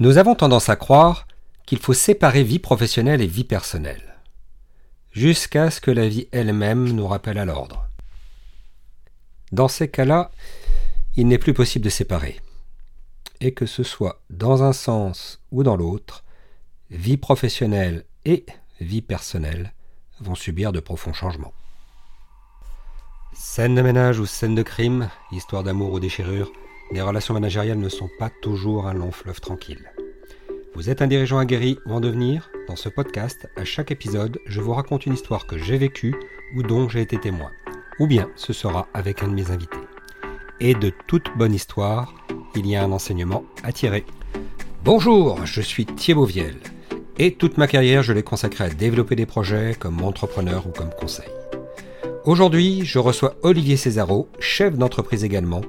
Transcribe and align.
Nous 0.00 0.16
avons 0.16 0.36
tendance 0.36 0.68
à 0.68 0.76
croire 0.76 1.26
qu'il 1.66 1.80
faut 1.80 1.92
séparer 1.92 2.44
vie 2.44 2.60
professionnelle 2.60 3.20
et 3.20 3.26
vie 3.26 3.42
personnelle, 3.42 4.20
jusqu'à 5.10 5.72
ce 5.72 5.80
que 5.80 5.90
la 5.90 6.06
vie 6.06 6.28
elle-même 6.30 6.92
nous 6.92 7.08
rappelle 7.08 7.36
à 7.36 7.44
l'ordre. 7.44 7.88
Dans 9.50 9.66
ces 9.66 9.88
cas-là, 9.88 10.30
il 11.16 11.26
n'est 11.26 11.38
plus 11.38 11.52
possible 11.52 11.84
de 11.84 11.90
séparer. 11.90 12.40
Et 13.40 13.52
que 13.52 13.66
ce 13.66 13.82
soit 13.82 14.20
dans 14.30 14.62
un 14.62 14.72
sens 14.72 15.40
ou 15.50 15.64
dans 15.64 15.76
l'autre, 15.76 16.22
vie 16.90 17.16
professionnelle 17.16 18.04
et 18.24 18.46
vie 18.80 19.02
personnelle 19.02 19.72
vont 20.20 20.36
subir 20.36 20.70
de 20.70 20.78
profonds 20.78 21.12
changements. 21.12 21.52
Scène 23.32 23.74
de 23.74 23.82
ménage 23.82 24.20
ou 24.20 24.26
scène 24.26 24.54
de 24.54 24.62
crime, 24.62 25.10
histoire 25.32 25.64
d'amour 25.64 25.92
ou 25.92 26.00
déchirure, 26.00 26.52
les 26.90 27.02
relations 27.02 27.34
managériales 27.34 27.78
ne 27.78 27.88
sont 27.88 28.08
pas 28.18 28.30
toujours 28.42 28.86
un 28.86 28.94
long 28.94 29.12
fleuve 29.12 29.40
tranquille. 29.40 29.92
Vous 30.74 30.90
êtes 30.90 31.02
un 31.02 31.06
dirigeant 31.06 31.38
aguerri 31.38 31.78
ou 31.86 31.92
en 31.92 32.00
devenir? 32.00 32.50
Dans 32.66 32.76
ce 32.76 32.88
podcast, 32.88 33.48
à 33.56 33.64
chaque 33.64 33.90
épisode, 33.90 34.38
je 34.46 34.60
vous 34.60 34.72
raconte 34.72 35.06
une 35.06 35.14
histoire 35.14 35.46
que 35.46 35.58
j'ai 35.58 35.76
vécue 35.76 36.14
ou 36.56 36.62
dont 36.62 36.88
j'ai 36.88 37.00
été 37.00 37.18
témoin. 37.18 37.50
Ou 37.98 38.06
bien 38.06 38.30
ce 38.36 38.52
sera 38.52 38.88
avec 38.94 39.22
un 39.22 39.28
de 39.28 39.34
mes 39.34 39.50
invités. 39.50 39.76
Et 40.60 40.74
de 40.74 40.92
toute 41.06 41.26
bonne 41.36 41.54
histoire, 41.54 42.14
il 42.54 42.66
y 42.66 42.76
a 42.76 42.82
un 42.82 42.92
enseignement 42.92 43.44
à 43.62 43.72
tirer. 43.72 44.04
Bonjour, 44.84 45.44
je 45.44 45.60
suis 45.60 45.84
Thierry 45.84 46.26
Viel. 46.26 46.56
Et 47.18 47.34
toute 47.34 47.58
ma 47.58 47.66
carrière, 47.66 48.02
je 48.02 48.12
l'ai 48.12 48.22
consacrée 48.22 48.64
à 48.64 48.70
développer 48.70 49.16
des 49.16 49.26
projets 49.26 49.74
comme 49.78 50.02
entrepreneur 50.02 50.66
ou 50.66 50.70
comme 50.70 50.90
conseil. 50.90 51.28
Aujourd'hui, 52.24 52.84
je 52.84 52.98
reçois 52.98 53.34
Olivier 53.42 53.76
Césaro, 53.76 54.28
chef 54.38 54.76
d'entreprise 54.76 55.24
également, 55.24 55.62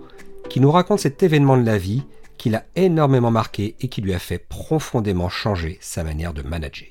qui 0.50 0.60
nous 0.60 0.72
raconte 0.72 1.00
cet 1.00 1.22
événement 1.24 1.58
de 1.58 1.66
la 1.66 1.78
vie 1.78 2.04
qui 2.38 2.50
l'a 2.50 2.66
énormément 2.76 3.32
marqué 3.32 3.76
et 3.80 3.88
qui 3.88 4.02
lui 4.02 4.14
a 4.14 4.20
fait 4.20 4.40
profondément 4.40 5.30
changer 5.30 5.78
sa 5.82 6.04
manière 6.04 6.34
de 6.34 6.42
manager. 6.42 6.88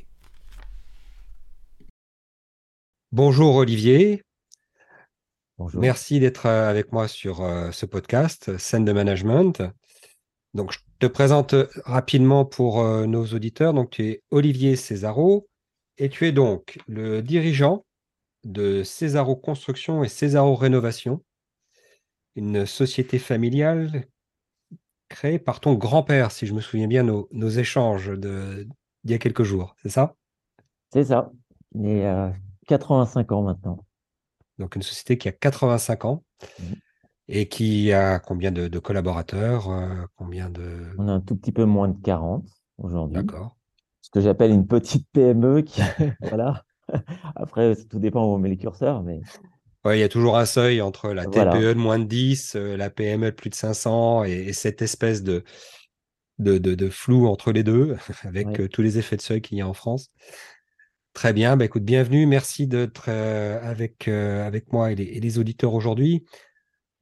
Bonjour 3.10 3.56
Olivier. 3.56 4.22
Bonjour. 5.56 5.80
Merci 5.80 6.20
d'être 6.20 6.46
euh, 6.46 6.70
avec 6.70 6.92
moi 6.92 7.08
sur 7.08 7.40
euh, 7.40 7.72
ce 7.72 7.84
podcast, 7.84 8.56
Scène 8.58 8.84
de 8.84 8.92
Management. 8.92 9.62
Donc, 10.54 10.72
je 10.72 10.78
te 11.00 11.06
présente 11.06 11.54
rapidement 11.84 12.44
pour 12.44 12.80
euh, 12.80 13.06
nos 13.06 13.26
auditeurs. 13.26 13.74
Donc, 13.74 13.90
tu 13.90 14.06
es 14.06 14.22
Olivier 14.30 14.76
Césaro 14.76 15.48
et 15.96 16.10
tu 16.10 16.26
es 16.26 16.32
donc 16.32 16.78
le 16.86 17.22
dirigeant 17.22 17.84
de 18.44 18.84
Césaro 18.84 19.34
Construction 19.34 20.04
et 20.04 20.08
Césaro 20.08 20.54
Rénovation, 20.54 21.22
une 22.38 22.66
société 22.66 23.18
familiale 23.18 24.06
créée 25.08 25.38
par 25.38 25.60
ton 25.60 25.74
grand-père, 25.74 26.30
si 26.30 26.46
je 26.46 26.54
me 26.54 26.60
souviens 26.60 26.86
bien, 26.86 27.02
nos, 27.02 27.28
nos 27.32 27.48
échanges 27.48 28.10
d'il 28.18 28.68
y 29.04 29.14
a 29.14 29.18
quelques 29.18 29.42
jours, 29.42 29.74
c'est 29.82 29.88
ça? 29.88 30.14
C'est 30.92 31.04
ça. 31.04 31.32
Il 31.74 31.86
est 31.86 32.06
à 32.06 32.32
85 32.66 33.32
ans 33.32 33.42
maintenant. 33.42 33.84
Donc 34.58 34.76
une 34.76 34.82
société 34.82 35.18
qui 35.18 35.28
a 35.28 35.32
85 35.32 36.04
ans 36.04 36.24
Mhm. 36.60 36.76
et 37.28 37.48
qui 37.48 37.92
a 37.92 38.18
combien 38.20 38.52
de, 38.52 38.68
de 38.68 38.78
collaborateurs 38.78 39.70
euh, 39.70 40.04
Combien 40.16 40.50
de... 40.50 40.86
On 40.98 41.08
a 41.08 41.12
un 41.12 41.20
tout 41.20 41.36
petit 41.36 41.52
peu 41.52 41.64
moins 41.64 41.88
de 41.88 42.00
40 42.02 42.46
aujourd'hui. 42.78 43.16
D'accord. 43.16 43.56
Ce 44.02 44.10
que 44.10 44.20
j'appelle 44.20 44.52
une 44.52 44.66
petite 44.66 45.06
PME 45.12 45.62
qui, 45.62 45.80
voilà. 46.22 46.64
Après, 47.34 47.74
tout 47.90 47.98
dépend 47.98 48.24
où 48.24 48.34
on 48.34 48.38
met 48.38 48.48
les 48.48 48.56
curseurs, 48.56 49.02
mais 49.02 49.20
Ouais, 49.88 49.98
il 49.98 50.00
y 50.00 50.04
a 50.04 50.08
toujours 50.08 50.36
un 50.36 50.44
seuil 50.46 50.82
entre 50.82 51.12
la 51.12 51.24
Voilà. 51.24 51.50
TPE 51.50 51.74
de 51.74 51.78
moins 51.78 51.98
de 51.98 52.04
10, 52.04 52.56
euh, 52.56 52.76
la 52.76 52.90
PME 52.90 53.26
de 53.30 53.36
plus 53.36 53.50
de 53.50 53.54
500 53.54 54.24
et, 54.24 54.32
et 54.32 54.52
cette 54.52 54.82
espèce 54.82 55.22
de, 55.22 55.44
de, 56.38 56.58
de- 56.58 56.74
de 56.74 56.90
flou 56.90 57.26
entre 57.28 57.52
les 57.52 57.62
deux, 57.64 57.96
avec 58.24 58.46
Ouais. 58.48 58.60
euh, 58.60 58.68
tous 58.68 58.82
les 58.82 58.98
effets 58.98 59.16
de 59.16 59.22
seuil 59.22 59.42
qu'il 59.42 59.58
y 59.58 59.60
a 59.62 59.68
en 59.68 59.74
France. 59.74 60.10
Très 61.14 61.32
bien, 61.32 61.56
bah, 61.56 61.64
écoute, 61.64 61.84
bienvenue, 61.84 62.26
merci 62.26 62.66
d'être 62.66 63.06
euh, 63.08 63.58
avec, 63.62 64.06
euh, 64.08 64.46
avec 64.46 64.72
moi 64.72 64.92
et 64.92 64.94
les, 64.94 65.04
et 65.04 65.20
les 65.20 65.38
auditeurs 65.38 65.74
aujourd'hui. 65.74 66.24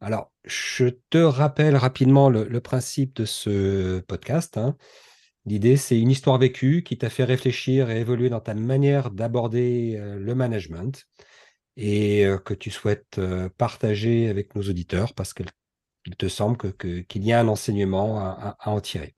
Alors, 0.00 0.32
je 0.44 0.86
te 1.10 1.18
rappelle 1.18 1.76
rapidement 1.76 2.30
le, 2.30 2.44
le 2.44 2.60
principe 2.60 3.16
de 3.16 3.24
ce 3.24 4.00
podcast. 4.00 4.58
hein. 4.58 4.76
L'idée, 5.46 5.76
c'est 5.76 5.98
une 5.98 6.10
histoire 6.10 6.38
vécue 6.38 6.82
qui 6.82 6.98
t'a 6.98 7.10
fait 7.10 7.24
réfléchir 7.24 7.90
et 7.90 8.00
évoluer 8.00 8.30
dans 8.30 8.40
ta 8.40 8.54
manière 8.54 9.10
d'aborder 9.10 9.96
euh, 9.98 10.18
le 10.18 10.34
management 10.34 11.06
et 11.76 12.26
que 12.44 12.54
tu 12.54 12.70
souhaites 12.70 13.20
partager 13.58 14.28
avec 14.28 14.54
nos 14.54 14.62
auditeurs 14.62 15.14
parce 15.14 15.34
qu'il 15.34 15.46
il 16.06 16.16
te 16.16 16.28
semble 16.28 16.56
que, 16.58 16.68
que- 16.68 17.00
qu'il 17.00 17.24
y 17.24 17.32
a 17.32 17.40
un 17.40 17.48
enseignement 17.48 18.20
à, 18.20 18.56
en 18.66 18.80
tirer. 18.80 19.14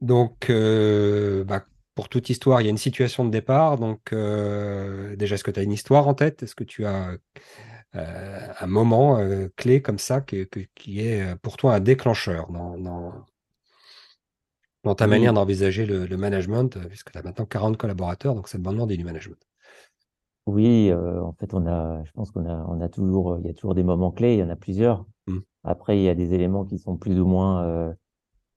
Donc, 0.00 0.50
euh, 0.50 1.44
bah, 1.44 1.66
pour 1.94 2.08
toute 2.08 2.30
histoire, 2.30 2.60
il 2.60 2.64
y 2.64 2.68
a 2.68 2.70
une 2.70 2.78
situation 2.78 3.24
de 3.24 3.30
départ. 3.30 3.78
Donc, 3.78 4.12
euh, 4.12 5.16
déjà, 5.16 5.34
est-ce 5.34 5.44
que 5.44 5.50
tu 5.50 5.60
as 5.60 5.62
une 5.62 5.72
histoire 5.72 6.08
en 6.08 6.14
tête? 6.14 6.42
Est-ce 6.42 6.54
que 6.54 6.64
tu 6.64 6.86
as 6.86 7.16
euh, 7.96 8.48
un 8.60 8.66
moment 8.68 9.18
clé 9.56 9.82
comme 9.82 9.98
ça 9.98 10.20
que- 10.20 10.44
que- 10.44 10.60
qui 10.74 11.00
est 11.00 11.36
pour 11.42 11.56
toi 11.58 11.74
un 11.76 11.80
déclencheur 11.80 12.50
dans, 12.52 12.78
dans, 12.78 13.26
dans 14.84 14.94
ta 14.94 15.06
Oui. 15.06 15.06
manière 15.06 15.32
d'envisager 15.32 15.86
le, 15.86 16.04
le 16.04 16.16
management, 16.18 16.78
puisque 16.88 17.12
tu 17.12 17.16
as 17.18 17.22
maintenant 17.22 17.46
40 17.46 17.78
collaborateurs, 17.78 18.34
donc 18.34 18.46
ça 18.46 18.58
te 18.58 18.62
demande 18.62 18.92
du 18.92 19.04
management? 19.04 19.38
Oui, 20.50 20.90
euh, 20.90 21.22
en 21.22 21.32
fait, 21.32 21.54
on 21.54 21.66
a, 21.66 22.02
je 22.04 22.12
pense 22.12 22.30
qu'on 22.30 22.46
a, 22.46 22.64
on 22.68 22.80
a 22.80 22.88
toujours, 22.88 23.38
il 23.40 23.46
y 23.46 23.50
a 23.50 23.54
toujours 23.54 23.74
des 23.74 23.82
moments 23.82 24.10
clés, 24.10 24.34
il 24.34 24.40
y 24.40 24.42
en 24.42 24.50
a 24.50 24.56
plusieurs. 24.56 25.06
Mm. 25.26 25.38
Après, 25.64 25.98
il 25.98 26.02
y 26.02 26.08
a 26.08 26.14
des 26.14 26.34
éléments 26.34 26.64
qui 26.64 26.78
sont 26.78 26.96
plus 26.96 27.20
ou 27.20 27.26
moins 27.26 27.64
euh, 27.64 27.92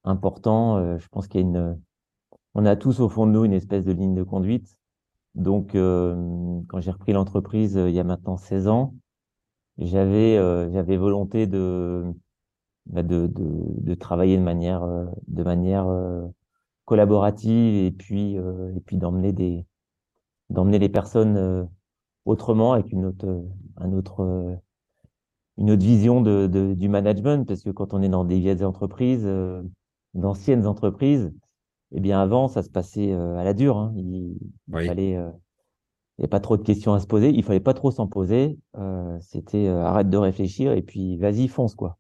importants. 0.04 0.78
Euh, 0.78 0.98
je 1.00 1.08
pense 1.10 1.28
qu'il 1.28 1.42
y 1.42 1.44
a 1.44 1.48
une, 1.48 1.80
on 2.56 2.66
a 2.66 2.76
tous 2.76 3.00
au 3.00 3.10
fond 3.10 3.26
de 3.28 3.32
nous 3.32 3.46
une 3.46 3.54
espèce 3.54 3.86
de 3.86 3.92
ligne 3.92 4.16
de 4.16 4.24
conduite. 4.24 4.78
Donc, 5.36 5.76
euh, 5.76 6.62
quand 6.68 6.80
j'ai 6.80 6.92
repris 6.92 7.14
l'entreprise 7.14 7.78
euh, 7.78 7.90
il 7.90 7.96
y 7.96 8.00
a 8.00 8.04
maintenant 8.04 8.38
16 8.38 8.68
ans, 8.68 8.94
j'avais 9.80 10.38
euh, 10.38 10.72
j'avais 10.72 10.98
volonté 10.98 11.48
de, 11.48 12.06
bah, 12.86 13.04
de, 13.04 13.28
de, 13.28 13.44
de 13.82 13.94
travailler 13.96 14.38
de 14.38 14.44
manière, 14.44 14.84
euh, 14.84 15.06
de 15.28 15.44
manière 15.44 15.88
euh, 15.88 16.28
collaborative 16.86 17.86
et 17.86 17.92
puis, 17.92 18.38
euh, 18.38 18.76
et 18.76 18.80
puis 18.82 18.98
d'emmener 18.98 19.34
des, 19.34 19.66
d'emmener 20.50 20.80
les 20.80 20.90
personnes 20.90 21.38
euh, 21.38 21.64
autrement 22.26 22.74
avec 22.74 22.92
une 22.92 23.06
autre, 23.06 23.46
un 23.78 23.94
autre, 23.94 24.60
une 25.58 25.72
autre 25.72 25.84
vision 25.84 26.22
de, 26.22 26.48
de, 26.48 26.74
du 26.74 26.90
management. 26.90 27.46
Parce 27.48 27.64
que 27.64 27.70
quand 27.70 27.94
on 27.94 28.02
est 28.02 28.10
dans 28.10 28.26
des 28.26 28.40
vieilles 28.40 28.64
entreprises, 28.64 29.24
euh, 29.26 29.62
d'anciennes 30.14 30.66
entreprises, 30.68 31.32
eh 31.94 32.00
bien 32.00 32.22
avant, 32.22 32.48
ça 32.48 32.64
se 32.64 32.70
passait 32.70 33.14
euh, 33.14 33.38
à 33.38 33.44
la 33.44 33.54
dure. 33.54 33.78
hein. 33.78 33.94
Il, 33.98 34.38
il 34.70 34.76
Oui. 34.76 34.86
fallait, 34.88 35.16
euh, 35.18 35.30
il 36.18 36.24
n'y 36.24 36.26
a 36.26 36.30
pas 36.30 36.40
trop 36.40 36.58
de 36.58 36.64
questions 36.64 36.94
à 36.94 37.00
se 37.00 37.08
poser. 37.08 37.30
Il 37.32 37.44
fallait 37.44 37.60
pas 37.60 37.74
trop 37.74 37.92
s'en 37.92 38.08
poser. 38.08 38.60
Euh, 38.78 39.18
c'était 39.22 39.68
euh, 39.68 39.84
arrête 39.84 40.10
de 40.10 40.18
réfléchir 40.18 40.74
et 40.74 40.82
puis 40.82 41.18
vas-y, 41.18 41.48
fonce 41.48 41.76
quoi. 41.76 41.98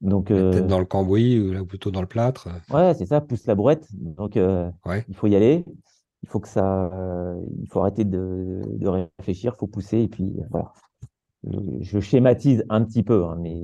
Donc 0.00 0.30
La 0.30 0.36
euh, 0.38 0.50
tête 0.52 0.66
dans 0.66 0.78
le 0.78 0.86
cambouis 0.86 1.38
ou 1.58 1.66
plutôt 1.66 1.90
dans 1.90 2.00
le 2.00 2.06
plâtre. 2.06 2.48
ouais, 2.70 2.94
c'est 2.94 3.06
ça, 3.06 3.20
pousse 3.20 3.46
la 3.46 3.54
brouette. 3.54 3.86
Donc 3.92 4.36
euh, 4.36 4.70
Ouais. 4.86 5.04
il 5.08 5.14
faut 5.14 5.26
y 5.26 5.36
aller. 5.36 5.64
Il 6.22 6.28
faut 6.28 6.40
que 6.40 6.48
ça, 6.48 6.86
euh, 6.92 7.40
il 7.60 7.68
faut 7.68 7.80
arrêter 7.80 8.04
de, 8.04 8.62
de 8.66 8.88
réfléchir, 8.88 9.56
faut 9.56 9.66
pousser 9.66 10.00
et 10.00 10.08
puis 10.08 10.36
euh, 10.40 10.44
voilà. 10.50 10.72
Je, 11.80 12.00
schématise 12.00 12.64
un 12.68 12.84
petit 12.84 13.02
peu, 13.02 13.24
hein, 13.24 13.36
mais 13.40 13.58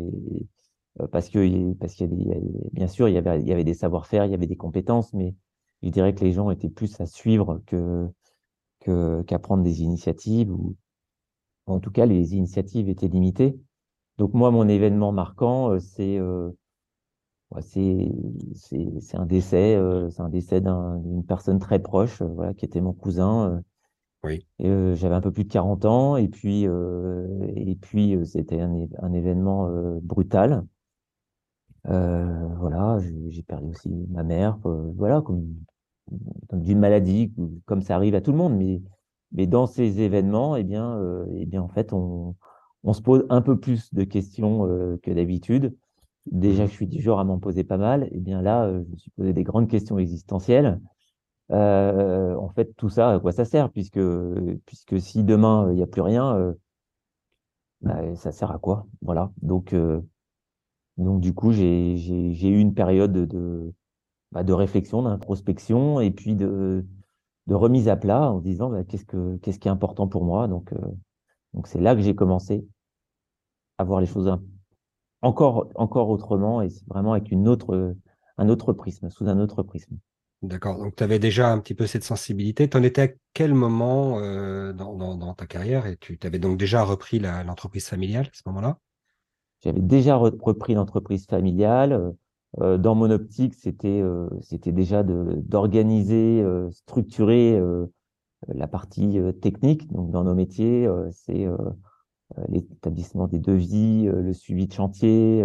euh, 1.00 1.06
parce 1.09 1.28
que 1.28 1.72
parce 1.75 1.95
qu'il 1.95 2.22
y 2.22 2.33
a 2.33 2.37
il 2.37 2.71
bien 2.72 2.89
sûr 2.89 3.09
il 3.09 3.15
y 3.15 3.19
avait 3.19 3.41
il 3.41 3.47
y 3.47 3.53
avait 3.53 3.65
des 3.65 3.75
savoir-faire, 3.75 4.25
il 4.25 4.31
y 4.31 4.34
avait 4.34 4.47
des 4.47 4.56
compétences, 4.56 5.12
mais 5.12 5.34
je 5.83 5.91
dirais 5.91 6.15
que 6.15 6.25
les 6.25 6.33
gens 6.33 6.50
étaient 6.50 6.71
plus 6.71 7.00
à 7.00 7.06
suivre 7.06 7.62
que 7.66 8.09
qu'à 9.27 9.39
prendre 9.41 9.65
des 9.65 9.83
initiatives 9.83 10.53
ou 10.53 10.77
en 11.66 11.81
tout 11.81 11.91
cas 11.91 12.06
les 12.06 12.34
initiatives 12.37 12.89
étaient 12.89 13.09
limitées. 13.09 13.59
Donc 14.19 14.33
moi 14.34 14.50
mon 14.50 14.69
événement 14.69 15.12
marquant 15.12 15.78
c'est 15.81 16.19
euh, 16.19 16.50
c'est 17.61 19.17
un 19.17 19.27
décès, 19.27 19.77
euh, 19.77 20.11
c'est 20.11 20.23
un 20.23 20.29
décès 20.29 20.61
d'un- 20.61 20.98
d'une 20.98 21.25
personne 21.25 21.59
très 21.59 21.78
proche, 21.78 22.21
euh, 22.22 22.27
voilà, 22.27 22.54
qui 22.54 22.65
était 22.65 22.81
mon 22.81 22.93
cousin. 22.93 23.51
euh, 23.51 23.60
Oui. 24.25 24.47
euh, 24.63 24.95
j'avais 24.95 25.15
un 25.15 25.21
peu 25.21 25.33
plus 25.33 25.45
de 25.45 25.53
40 25.53 25.84
ans 25.84 26.16
et 26.16 26.28
puis 26.28 26.66
euh, 26.66 27.27
et 27.57 27.77
puis 27.77 28.16
c'était 28.25 28.60
un, 28.60 29.13
événement 29.13 29.69
euh, 29.69 29.98
brutal. 30.03 30.65
Voilà, 31.84 32.98
j'ai 33.28 33.43
perdu 33.43 33.69
aussi 33.71 33.89
ma 34.10 34.25
mère, 34.25 34.59
voilà, 34.97 35.21
comme 35.21 35.47
d'une 36.53 36.78
maladie, 36.81 37.33
comme 37.65 37.83
ça 37.83 37.95
arrive 37.97 38.15
à 38.15 38.21
tout 38.21 38.33
le 38.33 38.39
monde. 38.39 38.57
Mais 38.57 38.83
mais 39.33 39.47
dans 39.47 39.66
ces 39.66 40.01
événements, 40.01 40.57
eh 40.57 40.65
bien, 40.65 41.01
eh 41.34 41.47
bien, 41.47 41.63
en 41.63 41.69
fait, 41.69 41.93
on 41.93 42.34
on 42.84 42.93
se 42.93 43.03
pose 43.03 43.25
un 43.31 43.43
peu 43.43 43.59
plus 43.59 43.93
de 43.95 44.04
questions 44.04 44.66
que 45.03 45.10
d'habitude. 45.13 45.77
Déjà, 46.31 46.65
Mhm. 46.65 46.69
je 46.69 46.73
suis 46.73 46.87
du 46.87 47.01
genre 47.01 47.21
à 47.21 47.25
m'en 47.25 47.39
poser 47.39 47.65
pas 47.65 47.77
mal. 47.78 48.09
Et 48.13 48.21
bien 48.21 48.43
là, 48.43 48.65
euh, 48.65 48.83
je 48.84 48.91
me 48.91 48.97
suis 48.97 49.11
posé 49.13 49.33
des 49.33 49.45
grandes 49.45 49.69
questions 49.69 49.99
existentielles. 49.99 50.81
Euh, 51.53 52.37
en 52.37 52.49
fait, 52.51 52.75
tout 52.77 52.89
ça, 52.89 53.13
à 53.15 53.21
quoi 53.21 53.33
ça 53.33 53.45
sert? 53.45 53.71
Puisque, 53.71 54.01
puisque 54.67 55.01
si 55.01 55.25
demain, 55.25 55.69
il 55.71 55.77
n'y 55.77 55.83
a 55.83 55.87
plus 55.87 56.03
rien, 56.03 56.37
euh, 56.37 56.55
bah, 57.81 58.15
ça 58.17 58.33
sert 58.33 58.51
à 58.51 58.59
quoi? 58.59 58.87
Voilà. 59.03 59.31
Donc, 59.43 59.73
euh, 59.73 60.01
donc 60.97 61.21
du 61.21 61.34
coup, 61.34 61.53
j'ai, 61.53 61.95
eu 61.97 62.59
une 62.59 62.75
période 62.75 63.13
de, 63.13 63.72
bah, 64.33 64.43
de 64.45 64.53
réflexion, 64.53 65.03
d'introspection 65.03 66.01
et 66.01 66.11
puis 66.11 66.37
de, 66.37 66.84
de 67.47 67.55
remise 67.55 67.89
à 67.89 67.97
plat 67.97 68.31
en 68.31 68.41
disant 68.41 68.71
bah, 68.71 68.84
qu'est-ce 68.84 69.05
que 69.05 69.37
qu'est-ce 69.39 69.59
qui 69.59 69.69
est 69.69 69.71
important 69.71 70.09
pour 70.09 70.25
moi? 70.25 70.49
Donc 70.49 70.72
donc 71.55 71.67
c'est 71.69 71.81
là 71.81 71.95
que 71.97 72.03
j'ai 72.03 72.15
commencé 72.15 72.67
à 73.79 73.84
voir 73.84 74.01
les 74.01 74.07
choses 74.07 74.29
encore 75.22 75.68
encore 75.74 76.10
autrement 76.10 76.63
et 76.63 76.68
vraiment 76.89 77.13
avec 77.13 77.30
une 77.30 77.48
autre 77.48 77.95
un 78.39 78.48
autre 78.48 78.72
prisme, 78.72 79.10
sous 79.10 79.28
un 79.28 79.39
autre 79.41 79.63
prisme. 79.63 79.98
D'accord. 80.42 80.78
Donc, 80.78 80.97
tu 80.97 81.03
avais 81.03 81.18
déjà 81.18 81.51
un 81.51 81.59
petit 81.59 81.74
peu 81.74 81.86
cette 81.86 82.04
sensibilité. 82.04 82.68
Tu 82.68 82.77
en 82.77 82.83
étais 82.83 83.03
à 83.03 83.09
quel 83.33 83.54
moment 83.54 84.21
euh, 84.21 84.72
dans, 84.72 85.34
ta 85.34 85.47
carrière? 85.47 85.86
Et 85.86 85.97
tu 85.97 86.18
avais 86.22 86.39
donc 86.39 86.59
déjà 86.59 86.83
repris 86.83 87.18
l'entreprise 87.18 87.86
familiale 87.86 88.27
à 88.27 88.34
ce 88.34 88.42
moment-là? 88.47 88.78
J'avais 89.65 89.80
déjà 89.80 90.16
repris 90.16 90.74
l'entreprise 90.74 91.27
familiale. 91.27 92.15
Euh, 92.60 92.77
dans 92.78 92.95
mon 92.95 93.10
optique, 93.10 93.54
c'était 93.54 94.01
euh, 94.01 94.28
c'était 94.42 94.72
déjà 94.72 95.03
d'organiser, 95.03 96.45
structurer 96.71 97.59
la 98.48 98.69
partie 98.69 99.19
technique. 99.41 99.91
Donc, 99.91 100.10
dans 100.10 100.24
nos 100.24 100.34
métiers, 100.34 100.86
c'est 101.10 101.47
l'établissement 102.49 103.28
des 103.28 103.39
devis, 103.39 104.07
le 104.07 104.33
suivi 104.33 104.67
de 104.67 104.73
chantier, 104.73 105.45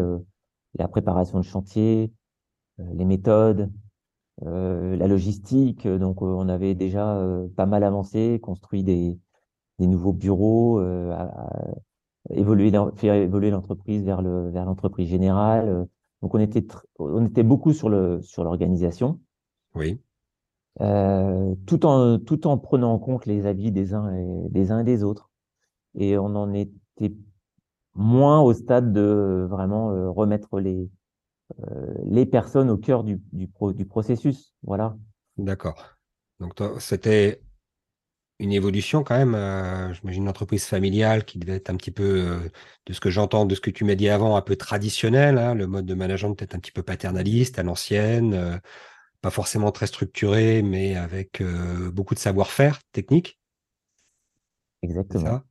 la 0.75 0.87
préparation 0.87 1.39
de 1.39 1.43
chantier, 1.43 2.11
les 2.77 3.05
méthodes, 3.05 3.69
euh, 4.43 4.95
la 4.95 5.07
logistique. 5.07 5.87
Donc, 5.87 6.21
euh, 6.21 6.25
on 6.25 6.49
avait 6.49 6.73
déjà 6.73 7.15
euh, 7.17 7.47
pas 7.55 7.65
mal 7.65 7.83
avancé, 7.83 8.39
construit 8.41 8.83
des, 8.83 9.19
des 9.79 9.87
nouveaux 9.87 10.13
bureaux, 10.13 10.79
à, 10.79 11.29
évoluer, 12.29 12.71
faire 12.95 13.15
évoluer 13.15 13.51
l'entreprise 13.51 14.03
vers 14.03 14.21
le 14.21 14.49
vers 14.49 14.65
l'entreprise 14.65 15.09
générale. 15.09 15.87
Donc, 16.21 16.33
on 16.33 16.39
était 16.39 16.65
on 16.99 17.25
était 17.25 17.43
beaucoup 17.43 17.73
sur 17.73 17.89
le 17.89 18.21
sur 18.21 18.43
l'organisation. 18.43 19.19
Oui. 19.75 19.99
Euh, 20.79 21.53
tout 21.65 21.85
en 21.85 22.17
tout 22.17 22.47
en 22.47 22.57
prenant 22.57 22.93
en 22.93 22.99
compte 22.99 23.25
les 23.25 23.45
avis 23.45 23.71
des 23.71 23.93
uns 23.93 24.13
et 24.15 24.49
des 24.49 24.71
uns 24.71 24.79
et 24.79 24.83
des 24.83 25.03
autres. 25.03 25.30
Et 25.95 26.17
on 26.17 26.35
en 26.35 26.53
était 26.53 27.13
moins 27.93 28.39
au 28.41 28.53
stade 28.53 28.93
de 28.93 29.45
vraiment 29.49 30.13
remettre 30.13 30.59
les 30.59 30.89
euh, 31.59 31.93
les 32.05 32.25
personnes 32.25 32.69
au 32.69 32.77
cœur 32.77 33.03
du, 33.03 33.21
du, 33.31 33.49
du 33.75 33.85
processus. 33.85 34.53
Voilà. 34.63 34.95
D'accord. 35.37 35.97
Donc, 36.39 36.53
c'était 36.79 37.41
une 38.39 38.51
évolution 38.51 39.03
quand 39.03 39.17
même. 39.17 39.35
Euh, 39.35 39.93
J'imagine 39.93 40.23
une 40.23 40.29
entreprise 40.29 40.65
familiale 40.65 41.25
qui 41.25 41.39
devait 41.39 41.55
être 41.55 41.69
un 41.69 41.75
petit 41.75 41.91
peu, 41.91 42.03
euh, 42.03 42.49
de 42.85 42.93
ce 42.93 42.99
que 42.99 43.09
j'entends, 43.09 43.45
de 43.45 43.55
ce 43.55 43.61
que 43.61 43.69
tu 43.69 43.83
m'as 43.83 43.95
dit 43.95 44.09
avant, 44.09 44.35
un 44.35 44.41
peu 44.41 44.55
traditionnel. 44.55 45.37
Hein, 45.37 45.53
le 45.53 45.67
mode 45.67 45.85
de 45.85 45.93
management 45.93 46.35
peut-être 46.35 46.55
un 46.55 46.59
petit 46.59 46.71
peu 46.71 46.83
paternaliste, 46.83 47.59
à 47.59 47.63
l'ancienne, 47.63 48.33
euh, 48.33 48.57
pas 49.21 49.29
forcément 49.29 49.71
très 49.71 49.87
structuré, 49.87 50.63
mais 50.63 50.95
avec 50.95 51.43
beaucoup 51.93 52.15
de 52.15 52.19
savoir-faire 52.19 52.79
technique. 52.91 53.39
Exactement 54.81 55.41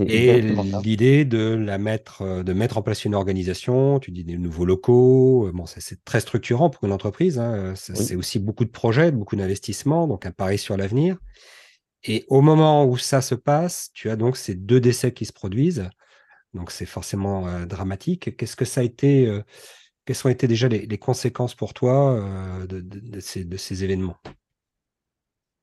et 0.00 0.42
l'idée 0.82 1.24
de 1.24 1.54
la 1.54 1.78
mettre, 1.78 2.22
euh, 2.22 2.42
de 2.42 2.52
mettre 2.52 2.78
en 2.78 2.82
place 2.82 3.04
une 3.04 3.14
organisation, 3.14 4.00
tu 4.00 4.10
dis 4.10 4.24
des 4.24 4.36
nouveaux 4.36 4.64
locaux, 4.64 5.46
euh, 5.46 5.52
bon, 5.52 5.64
c'est 5.66 6.04
très 6.04 6.20
structurant 6.20 6.70
pour 6.70 6.84
une 6.84 6.92
entreprise. 6.92 7.38
Hein, 7.38 7.74
c'est 7.76 8.16
aussi 8.16 8.40
beaucoup 8.40 8.64
de 8.64 8.70
projets, 8.70 9.12
beaucoup 9.12 9.36
d'investissements, 9.36 10.08
donc 10.08 10.26
un 10.26 10.32
pari 10.32 10.58
sur 10.58 10.76
l'avenir. 10.76 11.18
Et 12.02 12.24
au 12.28 12.40
moment 12.40 12.84
où 12.84 12.96
ça 12.96 13.20
se 13.20 13.36
passe, 13.36 13.90
tu 13.94 14.10
as 14.10 14.16
donc 14.16 14.36
ces 14.36 14.56
deux 14.56 14.80
décès 14.80 15.12
qui 15.12 15.24
se 15.24 15.32
produisent. 15.32 15.88
Donc 16.52 16.72
c'est 16.72 16.86
forcément 16.86 17.46
euh, 17.46 17.64
dramatique. 17.64 18.36
Qu'est-ce 18.36 18.56
que 18.56 18.64
ça 18.64 18.80
a 18.80 18.84
été 18.84 19.32
Quelles 20.04 20.16
ont 20.24 20.30
été 20.30 20.48
déjà 20.48 20.66
les, 20.66 20.98
conséquences 20.98 21.54
pour 21.54 21.74
toi 21.74 22.66
de, 22.68 23.20
ces, 23.20 23.44
de 23.44 23.56
ces 23.56 23.84
événements? 23.84 24.16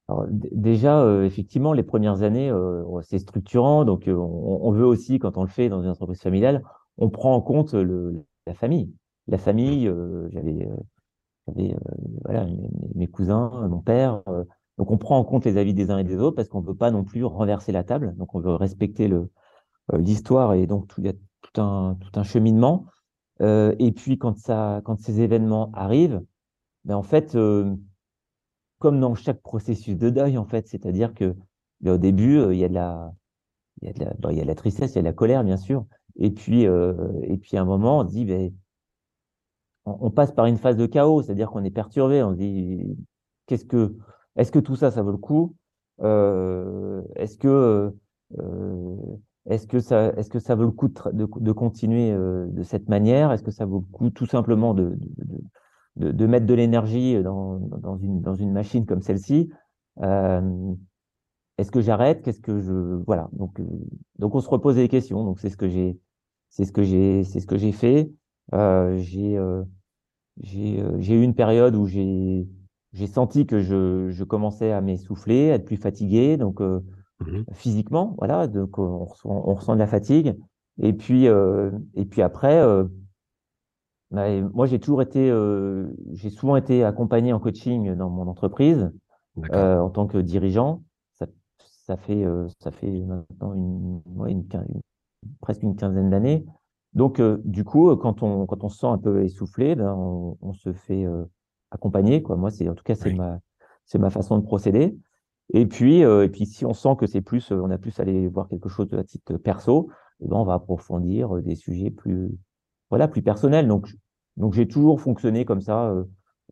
Alors, 0.10 0.26
déjà, 0.30 1.02
euh, 1.02 1.26
effectivement, 1.26 1.74
les 1.74 1.84
premières 1.84 2.22
années, 2.22 2.50
euh, 2.50 2.84
c'est 3.02 3.20
structurant. 3.20 3.84
Donc, 3.84 4.08
euh, 4.08 4.16
on, 4.16 4.60
on, 4.64 4.72
veut 4.72 4.86
aussi, 4.86 5.20
quand 5.20 5.38
on 5.38 5.44
le 5.44 5.50
fait 5.50 5.68
dans 5.70 5.82
une 5.82 5.90
entreprise 5.90 6.22
familiale, 6.22 6.64
on 6.98 7.10
prend 7.10 7.36
en 7.36 7.42
compte 7.42 7.74
le, 7.74 8.26
la 8.46 8.54
famille. 8.54 8.94
La 9.28 9.38
famille, 9.38 9.92
j'avais, 10.30 10.70
j'avais 11.48 11.76
voilà, 12.24 12.48
mes, 12.96 13.08
cousins, 13.08 13.68
mon 13.68 13.82
père. 13.82 14.24
donc, 14.78 14.90
on 14.90 14.98
prend 14.98 15.18
en 15.18 15.26
compte 15.26 15.44
les 15.44 15.58
avis 15.58 15.74
des 15.74 15.92
uns 15.92 15.98
et 15.98 16.06
des 16.06 16.18
autres 16.18 16.38
parce 16.38 16.48
qu'on 16.48 16.62
ne 16.62 16.66
veut 16.68 16.76
pas 16.76 16.92
non 16.92 17.04
plus 17.04 17.26
renverser 17.26 17.74
la 17.74 17.84
table. 17.84 18.16
Donc, 18.16 18.34
on 18.36 18.40
veut 18.40 18.56
respecter 18.56 19.12
l'histoire 19.94 20.54
et 20.54 20.66
donc 20.66 20.94
il 20.98 21.06
y 21.06 21.10
a 21.10 21.14
tout 21.14 21.62
un, 21.62 21.98
tout 22.00 22.18
un 22.18 22.24
cheminement. 22.24 22.86
et 23.42 23.94
puis, 23.94 24.18
quand, 24.18 24.38
ça, 24.38 24.82
quand 24.86 24.98
ces 25.02 25.20
événements 25.20 25.72
arrivent, 25.74 26.22
ben, 26.86 26.96
en 26.96 27.04
fait, 27.04 27.38
comme 28.80 29.00
dans 29.00 29.16
chaque 29.16 29.42
processus 29.42 29.98
de 29.98 30.10
deuil, 30.10 30.38
en 30.38 30.46
fait. 30.46 30.68
C'est-à-dire 30.68 31.14
que 31.14 31.36
ben, 31.82 31.94
au 31.94 31.98
début, 31.98 32.38
euh, 32.38 32.54
il 32.54 32.60
y 32.60 32.64
a 32.64 32.70
de 32.70 32.74
la, 32.74 33.14
il 33.82 33.88
y 33.88 33.92
a 33.92 33.94
de 33.94 34.00
la, 34.06 34.14
bon, 34.20 34.30
il 34.30 34.38
y 34.38 34.42
a 34.42 34.46
la 34.46 34.56
tristesse, 34.56 34.94
il 34.94 34.96
y 34.96 35.00
a 35.00 35.02
de 35.02 35.08
la 35.08 35.14
colère, 35.14 35.44
bien 35.44 35.58
sûr. 35.58 35.86
Et 36.18 36.32
puis, 36.32 36.66
euh, 36.68 36.94
et 37.24 37.38
puis 37.38 37.58
à 37.58 37.62
un 37.62 37.66
moment, 37.66 38.00
on 38.00 38.08
se 38.08 38.12
dit, 38.12 38.26
ben, 38.26 38.52
on, 39.86 40.12
passe 40.12 40.32
par 40.32 40.46
une 40.46 40.58
phase 40.58 40.78
de 40.78 40.86
chaos, 40.86 41.22
c'est-à-dire 41.22 41.50
qu'on 41.50 41.64
est 41.64 41.72
perturbé. 41.72 42.24
On 42.24 42.32
se 42.32 42.38
dit, 42.38 42.98
qu'est-ce 43.46 43.66
que, 43.66 43.96
est-ce 44.36 44.52
que 44.52 44.60
tout 44.60 44.76
ça, 44.76 44.92
ça 44.92 45.02
vaut 45.02 45.12
le 45.12 45.18
coup? 45.18 45.56
Euh, 46.02 47.02
Est-ce 47.16 47.38
que, 47.38 47.94
euh, 48.40 48.96
est-ce 49.46 49.68
que 49.68 49.80
ça, 49.80 50.10
est-ce 50.18 50.30
que 50.30 50.40
ça 50.40 50.56
vaut 50.56 50.66
le 50.66 50.72
coup 50.72 50.90
de, 50.90 51.12
de, 51.12 51.28
de 51.40 51.52
continuer 51.52 52.12
euh, 52.12 52.48
de 52.48 52.64
cette 52.64 52.90
manière? 52.90 53.32
Est-ce 53.32 53.44
que 53.44 53.52
ça 53.52 53.66
vaut 53.66 53.80
le 53.80 53.98
coup, 53.98 54.10
tout 54.10 54.26
simplement, 54.26 54.74
de, 54.74 54.98
de 55.00 55.42
de, 55.98 56.12
de 56.12 56.26
mettre 56.26 56.46
de 56.46 56.54
l'énergie 56.54 57.22
dans, 57.24 57.60
dans, 57.60 57.98
une, 57.98 58.22
dans 58.22 58.36
une 58.36 58.52
machine 58.52 58.86
comme 58.86 59.02
celle-ci. 59.02 59.50
Euh, 60.02 60.74
Est-ce 61.58 61.72
que 61.72 61.82
j'arrête? 61.82 62.22
Qu'est-ce 62.22 62.40
que 62.40 62.60
je 62.62 62.74
voilà 63.06 63.30
donc 63.34 63.60
euh, 63.60 63.66
donc 64.20 64.36
on 64.36 64.42
se 64.42 64.50
repose 64.50 64.76
des 64.76 64.88
questions. 64.90 65.24
Donc 65.24 65.40
c'est 65.40 65.50
ce 65.50 65.58
que 65.58 65.68
j'ai 65.68 65.98
c'est 66.50 66.66
ce 66.66 66.72
que 66.72 66.84
j'ai 66.84 67.24
c'est 67.24 67.40
ce 67.40 67.48
que 67.48 67.58
j'ai 67.58 67.72
fait. 67.72 68.12
Euh, 68.54 68.98
j'ai 68.98 69.38
euh, 69.38 69.64
j'ai 70.40 70.80
euh, 70.80 71.00
j'ai 71.00 71.16
eu 71.16 71.24
une 71.24 71.34
période 71.36 71.76
où 71.76 71.88
j'ai 71.88 72.48
j'ai 72.94 73.08
senti 73.08 73.46
que 73.46 73.60
je, 73.60 74.10
je 74.10 74.24
commençais 74.24 74.72
à 74.72 74.82
m'essouffler, 74.82 75.52
à 75.52 75.56
être 75.56 75.66
plus 75.66 75.78
fatigué, 75.78 76.38
donc 76.38 76.62
euh, 76.62 76.80
mmh 77.22 77.44
physiquement, 77.54 78.16
voilà, 78.20 78.48
donc 78.48 78.78
on 78.78 79.06
ressent, 79.06 79.30
on 79.30 79.54
ressent 79.56 79.74
de 79.74 79.80
la 79.80 79.88
fatigue. 79.88 80.38
Et 80.80 80.94
puis 80.94 81.26
et 81.26 82.06
puis 82.06 82.22
après, 82.22 82.62
bah, 84.12 84.42
moi, 84.54 84.66
j'ai 84.68 84.80
toujours 84.80 85.02
été, 85.02 85.30
euh, 85.30 85.88
j'ai 86.14 86.30
souvent 86.30 86.56
été 86.56 86.84
accompagné 86.84 87.34
en 87.34 87.40
coaching 87.40 87.94
dans 87.96 88.10
mon 88.10 88.28
entreprise 88.28 88.90
euh, 89.52 89.80
en 89.80 89.90
tant 89.90 90.08
que 90.08 90.18
dirigeant. 90.18 90.84
Ça, 91.14 91.26
ça 91.60 91.98
fait, 91.98 92.24
euh, 92.24 92.48
ça 92.62 92.72
fait 92.72 93.02
maintenant 93.02 93.54
une, 93.54 94.02
ouais, 94.16 94.32
une, 94.32 94.46
presque 95.42 95.64
une 95.64 95.76
quinzaine 95.76 96.10
d'années. 96.10 96.46
Donc, 96.94 97.22
du 97.22 97.64
coup, 97.64 97.96
quand 97.98 98.24
on, 98.24 98.46
quand 98.46 98.64
on 98.64 98.70
se 98.70 98.80
sent 98.80 98.88
un 98.88 98.98
peu 98.98 99.24
essoufflé, 99.24 99.76
ben, 99.76 99.94
on, 99.94 100.38
on 100.42 100.54
se 100.54 100.72
fait 100.72 101.06
accompagner. 101.70 102.24
Quoi. 102.24 102.38
Moi, 102.38 102.50
c'est 102.50 102.68
en 102.70 102.74
tout 102.74 102.84
cas, 102.84 102.96
c'est 102.96 103.14
ma, 103.14 103.40
c'est 103.86 104.00
ma 104.00 104.10
façon 104.10 104.38
de 104.38 104.44
procéder. 104.44 104.98
Et 105.54 105.66
puis, 105.66 106.00
et 106.00 106.30
puis, 106.30 106.46
si 106.46 106.66
on 106.66 106.74
sent 106.74 106.96
que 106.98 107.06
c'est 107.06 107.22
plus, 107.22 107.52
on 107.52 107.70
a 107.70 107.78
plus 107.78 108.00
à 108.00 108.04
aller 108.04 108.28
voir 108.28 108.48
quelque 108.48 108.70
chose 108.70 108.88
de 108.88 109.00
titre 109.04 109.38
perso, 109.38 109.90
eh 110.22 110.28
ben, 110.28 110.38
on 110.38 110.46
va 110.46 110.54
approfondir 110.56 111.36
des 111.44 111.56
sujets 111.56 111.92
plus 111.92 112.32
voilà, 112.90 113.08
plus 113.08 113.22
personnel. 113.22 113.68
Donc, 113.68 113.94
donc 114.38 114.54
j'ai 114.54 114.68
toujours 114.68 115.02
fonctionné 115.02 115.46
comme 115.46 115.62
ça. 115.62 115.90
Euh, 115.90 116.04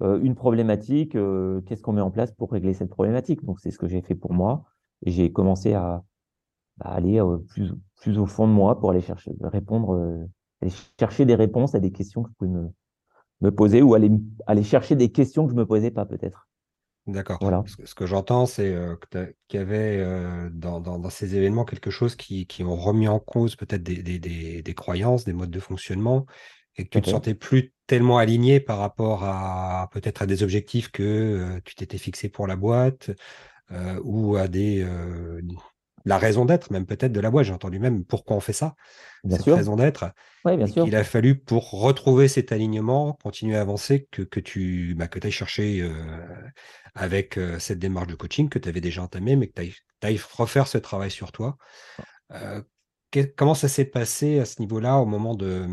euh 0.01 0.19
une 0.21 0.35
problématique, 0.35 1.15
euh, 1.15 1.61
qu'est-ce 1.61 1.81
qu'on 1.81 1.93
met 1.93 2.01
en 2.01 2.11
place 2.11 2.31
pour 2.31 2.51
régler 2.51 2.73
cette 2.73 2.89
problématique? 2.89 3.43
Donc 3.45 3.59
c'est 3.59 3.71
ce 3.71 3.77
que 3.77 3.87
j'ai 3.87 4.01
fait 4.01 4.15
pour 4.15 4.33
moi. 4.33 4.65
Et 5.05 5.11
j'ai 5.11 5.31
commencé 5.31 5.73
à, 5.73 6.03
à 6.81 6.95
aller 6.95 7.21
plus, 7.47 7.71
plus 7.95 8.17
au 8.17 8.25
fond 8.25 8.47
de 8.47 8.53
moi 8.53 8.79
pour 8.79 8.91
aller 8.91 9.01
chercher, 9.01 9.31
répondre, 9.41 10.27
aller 10.61 10.71
chercher 10.99 11.25
des 11.25 11.35
réponses 11.35 11.75
à 11.75 11.79
des 11.79 11.91
questions 11.91 12.23
que 12.23 12.29
je 12.29 12.35
pouvais 12.35 12.51
me, 12.51 12.69
me 13.41 13.51
poser 13.51 13.81
ou 13.81 13.93
aller, 13.93 14.09
aller 14.47 14.63
chercher 14.63 14.95
des 14.95 15.11
questions 15.11 15.45
que 15.45 15.51
je 15.51 15.57
me 15.57 15.65
posais 15.65 15.91
pas 15.91 16.05
peut-être. 16.05 16.47
D'accord. 17.07 17.37
Voilà. 17.39 17.63
Ce, 17.83 17.93
que 17.93 18.07
j'entends, 18.07 18.47
c'est 18.47 18.73
euh, 18.73 18.95
qu'il 19.47 19.59
y 19.59 19.61
avait 19.61 19.99
euh, 19.99 20.49
dans, 20.51 20.79
dans, 20.79 20.97
dans, 20.97 21.09
ces 21.11 21.35
événements 21.35 21.63
quelque 21.63 21.91
chose 21.91 22.15
qui, 22.15 22.47
qui 22.47 22.63
ont 22.63 22.75
remis 22.75 23.07
en 23.07 23.19
cause 23.19 23.55
peut-être 23.55 23.83
des, 23.83 24.01
des, 24.01 24.17
des, 24.17 24.63
des, 24.63 24.73
croyances, 24.73 25.23
des 25.23 25.33
modes 25.33 25.51
de 25.51 25.59
fonctionnement, 25.59 26.25
et 26.77 26.85
que 26.85 26.89
tu 26.89 26.97
ne 26.97 27.03
te 27.03 27.09
sentais 27.11 27.35
plus 27.35 27.74
tellement 27.87 28.17
aligné 28.17 28.59
par 28.59 28.79
rapport 28.79 29.23
à 29.23 29.89
peut-être 29.91 30.21
à 30.21 30.25
des 30.25 30.43
objectifs 30.43 30.89
que 30.89 31.03
euh, 31.03 31.59
tu 31.65 31.75
t'étais 31.75 31.97
fixé 31.97 32.29
pour 32.29 32.47
la 32.47 32.55
boîte 32.55 33.11
euh, 33.71 33.99
ou 34.03 34.35
à 34.35 34.47
des 34.47 34.83
euh, 34.83 35.41
la 36.05 36.17
raison 36.17 36.45
d'être 36.45 36.71
même 36.71 36.85
peut-être 36.85 37.11
de 37.11 37.19
la 37.19 37.31
boîte. 37.31 37.45
J'ai 37.45 37.53
entendu 37.53 37.79
même 37.79 38.05
pourquoi 38.05 38.35
on 38.35 38.39
fait 38.39 38.53
ça, 38.53 38.75
bien 39.23 39.37
cette 39.37 39.45
sûr. 39.45 39.55
raison 39.55 39.75
d'être. 39.75 40.05
Oui, 40.45 40.55
bien 40.55 40.67
sûr. 40.67 40.85
Il 40.85 40.95
a 40.95 41.03
fallu 41.03 41.35
pour 41.35 41.71
retrouver 41.71 42.27
cet 42.27 42.51
alignement, 42.51 43.13
continuer 43.13 43.57
à 43.57 43.61
avancer, 43.61 44.07
que, 44.11 44.21
que 44.21 44.39
tu 44.39 44.93
bah, 44.95 45.07
que 45.07 45.19
ailles 45.25 45.31
chercher 45.31 45.89
avec 46.93 47.39
cette 47.57 47.79
démarche 47.79 48.05
de 48.05 48.13
coaching 48.13 48.49
que 48.49 48.59
tu 48.59 48.69
avais 48.69 48.81
déjà 48.81 49.01
entamée, 49.01 49.35
mais 49.35 49.47
que 49.47 49.59
tu 49.59 49.73
ailles, 50.03 50.21
refaire 50.31 50.67
ce 50.67 50.77
travail 50.77 51.09
sur 51.09 51.31
toi. 51.31 51.57
Euh, 53.17 53.23
comment 53.35 53.53
ça 53.53 53.67
s'est 53.67 53.85
passé 53.85 54.39
à 54.39 54.45
ce 54.45 54.59
niveau-là, 54.59 54.97
au 54.99 55.05
moment 55.05 55.35
de, 55.35 55.65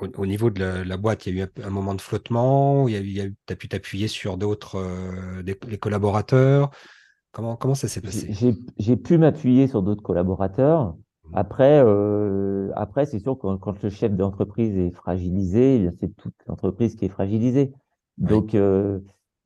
au, 0.00 0.26
niveau 0.26 0.50
de 0.50 0.60
la, 0.60 0.96
boîte? 0.96 1.26
Il 1.26 1.36
y 1.36 1.42
a 1.42 1.44
eu 1.44 1.48
un, 1.62 1.70
moment 1.70 1.94
de 1.94 2.00
flottement, 2.00 2.88
il 2.88 2.94
y 2.94 3.20
a 3.20 3.24
eu, 3.24 3.34
tu 3.46 3.52
as 3.52 3.56
pu 3.56 3.68
t'appuyer 3.68 4.08
sur 4.08 4.36
d'autres, 4.36 4.82
les 5.44 5.78
collaborateurs? 5.78 6.70
Comment, 7.32 7.56
comment 7.56 7.74
ça 7.74 7.88
s'est 7.88 8.00
passé? 8.00 8.54
J'ai 8.78 8.96
pu 8.96 9.18
m'appuyer 9.18 9.66
sur 9.66 9.82
d'autres 9.82 10.02
collaborateurs. 10.02 10.94
Mmh. 11.24 11.30
Après, 11.34 11.84
après 12.74 13.06
c'est 13.06 13.18
sûr 13.18 13.38
que 13.38 13.56
quand, 13.56 13.82
le 13.82 13.90
chef 13.90 14.12
d'entreprise 14.12 14.76
est 14.78 14.92
fragilisé, 14.92 15.90
c'est 16.00 16.14
toute 16.16 16.34
l'entreprise 16.46 16.96
qui 16.96 17.04
est 17.04 17.10
fragilisée. 17.10 17.72
Donc, 18.16 18.56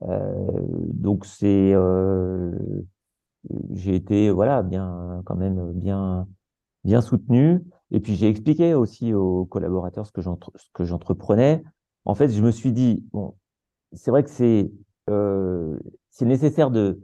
donc 0.01 1.25
c'est, 1.25 1.75
j'ai 3.73 3.95
été 3.95 4.31
voilà 4.31 4.63
bien 4.63 5.23
quand 5.25 5.37
même 5.37 5.73
bien 5.73 6.29
bien 6.85 7.01
soutenu. 7.01 7.61
Et 7.91 8.01
puis 8.01 8.15
j'ai 8.15 8.29
expliqué 8.29 8.75
aussi 8.75 9.13
aux 9.15 9.45
collaborateurs 9.47 10.07
ce 10.07 10.13
que 10.13 10.85
j'entreprenais. 10.85 11.63
En 12.05 12.15
fait, 12.15 12.29
je 12.29 12.43
me 12.43 12.51
suis 12.51 12.73
dit 12.73 13.05
bon, 13.13 13.35
c'est 13.93 14.11
vrai 14.11 14.23
que 14.23 14.31
c'est 14.31 14.71
euh, 15.09 15.79
nécessaire 16.21 16.71
de, 16.71 17.01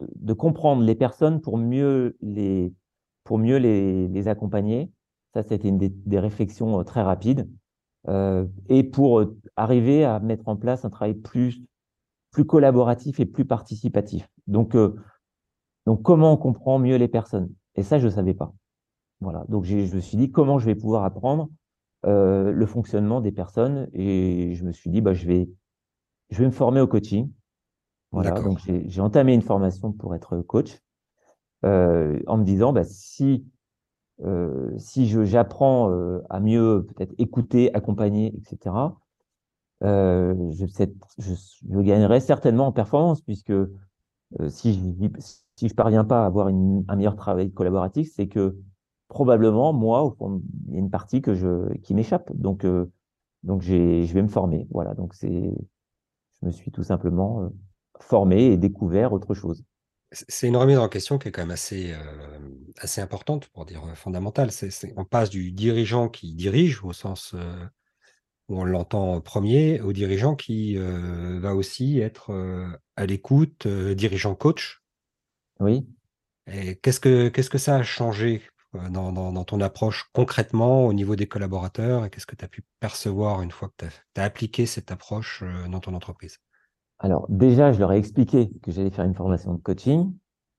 de, 0.00 0.32
comprendre 0.32 0.82
les 0.82 0.94
personnes 0.94 1.40
pour 1.40 1.58
mieux 1.58 2.16
les 2.20 2.72
pour 3.24 3.38
mieux 3.38 3.56
les, 3.56 4.08
les 4.08 4.28
accompagner. 4.28 4.90
Ça, 5.34 5.42
c'était 5.42 5.68
une 5.68 5.78
des, 5.78 5.90
des, 5.90 6.18
réflexions 6.18 6.80
euh, 6.80 6.82
très 6.82 7.02
rapides. 7.02 7.48
Euh, 8.08 8.46
et 8.68 8.84
pour 8.84 9.24
arriver 9.56 10.04
à 10.04 10.20
mettre 10.20 10.48
en 10.48 10.56
place 10.56 10.84
un 10.84 10.90
travail 10.90 11.14
plus 11.14 11.62
plus 12.30 12.44
collaboratif 12.44 13.20
et 13.20 13.26
plus 13.26 13.44
participatif. 13.44 14.28
Donc 14.46 14.74
euh, 14.74 14.96
donc 15.86 16.02
comment 16.02 16.32
on 16.32 16.36
comprend 16.36 16.78
mieux 16.78 16.96
les 16.96 17.08
personnes? 17.08 17.50
Et 17.74 17.82
ça, 17.82 17.98
je 17.98 18.06
ne 18.06 18.12
savais 18.12 18.34
pas. 18.34 18.52
Voilà. 19.20 19.44
Donc, 19.48 19.64
je 19.64 19.94
me 19.94 20.00
suis 20.00 20.16
dit 20.16 20.30
comment 20.30 20.58
je 20.58 20.66
vais 20.66 20.74
pouvoir 20.74 21.04
apprendre 21.04 21.48
euh, 22.06 22.52
le 22.52 22.66
fonctionnement 22.66 23.20
des 23.20 23.32
personnes 23.32 23.88
et 23.92 24.54
je 24.54 24.64
me 24.64 24.70
suis 24.70 24.88
dit 24.88 25.00
bah 25.00 25.14
je 25.14 25.26
vais 25.26 25.50
je 26.30 26.38
vais 26.38 26.46
me 26.46 26.52
former 26.52 26.80
au 26.80 26.86
coaching. 26.86 27.32
Voilà. 28.12 28.40
Donc 28.40 28.60
j'ai 28.64 29.00
entamé 29.00 29.34
une 29.34 29.42
formation 29.42 29.92
pour 29.92 30.14
être 30.14 30.38
coach 30.42 30.80
euh, 31.64 32.20
en 32.28 32.38
me 32.38 32.44
disant 32.44 32.72
bah 32.72 32.84
si 32.84 33.44
euh, 34.24 34.72
si 34.78 35.08
j'apprends 35.08 35.90
euh, 35.90 36.20
à 36.30 36.38
mieux 36.38 36.86
peut-être 36.88 37.14
écouter, 37.18 37.74
accompagner, 37.74 38.32
etc. 38.36 38.76
Euh, 39.82 40.34
je, 40.52 40.66
je, 41.18 41.34
je, 41.68 41.80
gagnerai 41.80 42.20
certainement 42.20 42.68
en 42.68 42.72
performance 42.72 43.22
puisque 43.22 43.50
euh, 43.50 43.68
si 44.48 44.74
je 44.74 45.08
si 45.56 45.68
je 45.68 45.74
parviens 45.74 46.04
pas 46.04 46.22
à 46.22 46.26
avoir 46.26 46.48
une, 46.48 46.84
un 46.88 46.96
meilleur 46.96 47.16
travail 47.16 47.52
collaboratif, 47.52 48.12
c'est 48.14 48.28
que 48.28 48.56
probablement, 49.08 49.72
moi, 49.72 50.14
il 50.68 50.74
y 50.74 50.76
a 50.76 50.78
une 50.78 50.90
partie 50.90 51.22
que 51.22 51.34
je, 51.34 51.74
qui 51.78 51.94
m'échappe. 51.94 52.30
Donc, 52.34 52.64
euh, 52.64 52.90
donc 53.42 53.62
j'ai, 53.62 54.04
je 54.04 54.14
vais 54.14 54.22
me 54.22 54.28
former. 54.28 54.66
Voilà. 54.70 54.94
Donc, 54.94 55.14
c'est, 55.14 55.52
je 56.42 56.46
me 56.46 56.50
suis 56.50 56.70
tout 56.70 56.82
simplement 56.82 57.42
euh, 57.42 57.48
formé 58.00 58.46
et 58.46 58.56
découvert 58.56 59.12
autre 59.12 59.34
chose. 59.34 59.64
C'est 60.10 60.48
une 60.48 60.56
remise 60.56 60.78
en 60.78 60.88
question 60.88 61.18
qui 61.18 61.28
est 61.28 61.32
quand 61.32 61.42
même 61.42 61.50
assez, 61.50 61.92
euh, 61.92 62.38
assez 62.78 63.00
importante, 63.00 63.48
pour 63.48 63.66
dire 63.66 63.82
fondamentale. 63.94 64.52
C'est, 64.52 64.94
on 64.96 65.04
passe 65.04 65.28
du 65.28 65.52
dirigeant 65.52 66.08
qui 66.08 66.34
dirige, 66.34 66.82
au 66.82 66.94
sens 66.94 67.34
où 68.48 68.58
on 68.58 68.64
l'entend 68.64 69.20
premier, 69.20 69.82
au 69.82 69.92
dirigeant 69.92 70.34
qui 70.34 70.78
va 70.78 71.54
aussi 71.54 72.00
être 72.00 72.32
à 72.96 73.04
l'écoute, 73.04 73.68
dirigeant 73.68 74.34
coach. 74.34 74.82
Oui. 75.60 75.86
Qu'est-ce 76.46 77.00
que, 77.00 77.28
qu'est-ce 77.28 77.50
que 77.50 77.58
ça 77.58 77.76
a 77.76 77.82
changé 77.82 78.40
euh, 78.74 78.90
dans, 78.90 79.44
ton 79.44 79.60
approche 79.60 80.10
concrètement 80.12 80.84
au 80.84 80.92
niveau 80.92 81.16
des 81.16 81.26
collaborateurs 81.26 82.04
et 82.04 82.10
qu'est-ce 82.10 82.26
que 82.26 82.36
tu 82.36 82.44
as 82.44 82.48
pu 82.48 82.62
percevoir 82.80 83.40
une 83.40 83.50
fois 83.50 83.68
que 83.68 83.86
tu 83.86 84.20
as, 84.20 84.22
appliqué 84.22 84.66
cette 84.66 84.92
approche 84.92 85.42
euh, 85.42 85.68
dans 85.68 85.80
ton 85.80 85.94
entreprise? 85.94 86.38
Alors 86.98 87.26
déjà, 87.30 87.72
je 87.72 87.78
leur 87.78 87.92
ai 87.92 87.96
expliqué 87.96 88.50
que 88.62 88.70
j'allais 88.70 88.90
faire 88.90 89.06
une 89.06 89.14
formation 89.14 89.54
de 89.54 89.62
coaching, 89.62 90.12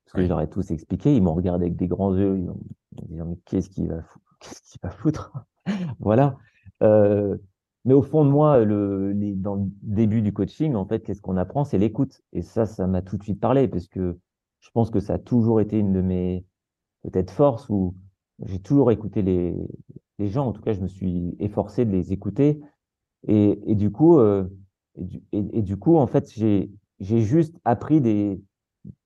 parce 0.06 0.13
que 0.16 0.24
je 0.24 0.28
leur 0.28 0.42
ai 0.42 0.50
tous 0.50 0.72
expliqué, 0.72 1.16
ils 1.16 1.22
m'ont 1.22 1.36
regardé 1.36 1.66
avec 1.66 1.75
des 1.75 1.88
grands 1.88 2.16
yeux, 2.16 2.38
ils 2.38 2.46
m'ont 2.46 2.60
dit 2.94 3.16
mais 3.16 3.38
qu'est-ce 3.46 3.70
qu'il 3.70 3.89
va, 3.89 4.01
qu'est-ce 4.39 4.62
qu'il 4.63 4.80
va 4.82 4.89
foutre? 4.89 5.32
Voilà. 6.00 6.38
Euh, 6.82 7.38
mais 7.86 7.94
au 7.94 8.01
fond 8.01 8.25
de 8.25 8.30
moi, 8.30 8.66
le, 8.66 9.12
les, 9.12 9.36
dans 9.36 9.56
le 9.56 9.66
début 9.84 10.24
du 10.24 10.34
coaching, 10.34 10.74
en 10.74 10.86
fait, 10.86 11.01
qu'est-ce 11.01 11.22
qu'on 11.22 11.38
apprend? 11.38 11.63
C'est 11.63 11.78
l'écoute. 11.78 12.22
Et 12.34 12.42
ça, 12.42 12.66
ça 12.66 12.88
m'a 12.88 13.01
tout 13.01 13.18
de 13.18 13.24
suite 13.24 13.39
parlé, 13.39 13.68
parce 13.68 13.88
que 13.88 14.18
je 14.62 14.70
pense 14.72 14.89
que 14.89 15.00
ça 15.00 15.13
a 15.13 15.18
toujours 15.20 15.62
été 15.62 15.78
une 15.78 15.94
de 15.94 16.01
mes 16.01 16.46
peut-être 17.03 17.32
force 17.32 17.70
où 17.70 17.96
j'ai 18.46 18.60
toujours 18.60 18.91
écouté 18.91 19.22
les, 19.22 19.56
les 20.20 20.29
gens. 20.29 20.48
En 20.48 20.51
tout 20.51 20.62
cas, 20.62 20.74
je 20.74 20.82
me 20.82 20.88
suis 20.88 21.36
efforcé 21.39 21.86
de 21.86 21.91
les 21.91 22.13
écouter. 22.13 22.62
Et, 23.27 23.60
et 23.65 23.75
du 23.75 23.91
coup, 23.91 24.20
euh, 24.20 24.46
et, 25.32 25.62
du, 25.62 25.77
coup, 25.77 25.98
en 25.98 26.08
fait, 26.08 26.29
j'ai 26.32 26.70
juste 27.00 27.56
appris 27.65 28.01
des 28.01 28.41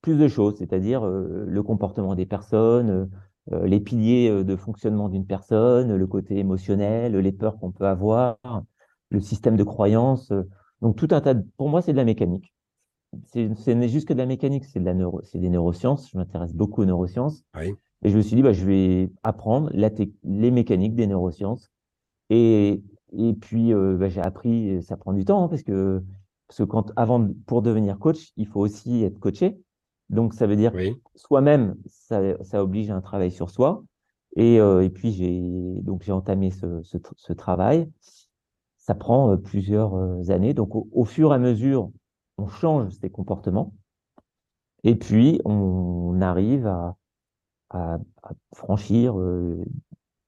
plus 0.01 0.17
de 0.17 0.27
choses, 0.27 0.57
c'est-à-dire 0.57 1.03
euh, 1.05 1.45
le 1.47 1.63
comportement 1.63 2.15
des 2.15 2.25
personnes, 2.25 3.09
euh, 3.51 3.65
les 3.65 3.79
piliers 3.79 4.43
de 4.43 4.55
fonctionnement 4.55 5.09
d'une 5.09 5.25
personne, 5.25 5.95
le 5.95 6.07
côté 6.07 6.37
émotionnel, 6.37 7.15
les 7.15 7.31
peurs 7.31 7.59
qu'on 7.59 7.71
peut 7.71 7.87
avoir, 7.87 8.37
le 9.09 9.19
système 9.19 9.57
de 9.57 9.63
croyance. 9.63 10.31
Donc 10.81 10.95
tout 10.95 11.07
un 11.11 11.21
tas. 11.21 11.33
De, 11.33 11.45
pour 11.57 11.69
moi, 11.69 11.81
c'est 11.81 11.91
de 11.91 11.97
la 11.97 12.05
mécanique. 12.05 12.52
Ce 13.33 13.71
n'est 13.71 13.89
juste 13.89 14.07
que 14.07 14.13
de 14.13 14.19
la 14.19 14.25
mécanique, 14.25 14.65
c'est 14.65 14.79
de 14.79 14.85
la 14.85 14.93
neuro, 14.93 15.21
c'est 15.23 15.39
des 15.39 15.49
neurosciences. 15.49 16.09
Je 16.11 16.17
m'intéresse 16.17 16.53
beaucoup 16.53 16.81
aux 16.81 16.85
neurosciences. 16.85 17.43
Oui. 17.59 17.73
Et 18.03 18.09
je 18.09 18.17
me 18.17 18.21
suis 18.21 18.35
dit, 18.35 18.41
bah, 18.41 18.53
je 18.53 18.65
vais 18.65 19.11
apprendre 19.23 19.69
la 19.73 19.89
les 20.23 20.51
mécaniques 20.51 20.95
des 20.95 21.07
neurosciences. 21.07 21.71
Et, 22.29 22.83
et 23.13 23.33
puis, 23.33 23.73
euh, 23.73 23.95
bah, 23.97 24.09
j'ai 24.09 24.21
appris, 24.21 24.81
ça 24.83 24.97
prend 24.97 25.13
du 25.13 25.23
temps, 25.25 25.43
hein, 25.43 25.47
parce 25.47 25.63
que, 25.63 26.03
parce 26.47 26.57
que 26.57 26.63
quand, 26.63 26.91
avant, 26.95 27.29
pour 27.45 27.61
devenir 27.61 27.99
coach, 27.99 28.33
il 28.35 28.47
faut 28.47 28.59
aussi 28.59 29.03
être 29.03 29.19
coaché. 29.19 29.59
Donc, 30.09 30.33
ça 30.33 30.47
veut 30.47 30.57
dire 30.57 30.73
soi-même, 31.15 31.75
ça, 31.85 32.43
ça, 32.43 32.61
oblige 32.61 32.89
à 32.89 32.95
un 32.95 33.01
travail 33.01 33.31
sur 33.31 33.49
soi. 33.49 33.83
Et, 34.35 34.59
euh, 34.59 34.83
et 34.83 34.89
puis, 34.89 35.11
j'ai 35.13 36.11
entamé 36.11 36.51
ce, 36.51 36.81
ce, 36.83 36.97
ce, 37.15 37.33
travail. 37.33 37.89
Ça 38.77 38.95
prend 38.95 39.31
euh, 39.31 39.37
plusieurs 39.37 40.29
années. 40.29 40.53
Donc, 40.53 40.75
au, 40.75 40.89
au, 40.91 41.05
fur 41.05 41.31
et 41.31 41.35
à 41.35 41.39
mesure, 41.39 41.89
on 42.37 42.47
change 42.47 42.93
ses 42.93 43.09
comportements. 43.09 43.73
Et 44.83 44.95
puis, 44.95 45.39
on 45.45 46.21
arrive 46.21 46.67
à, 46.67 46.95
franchir 48.53 49.19
euh, 49.19 49.63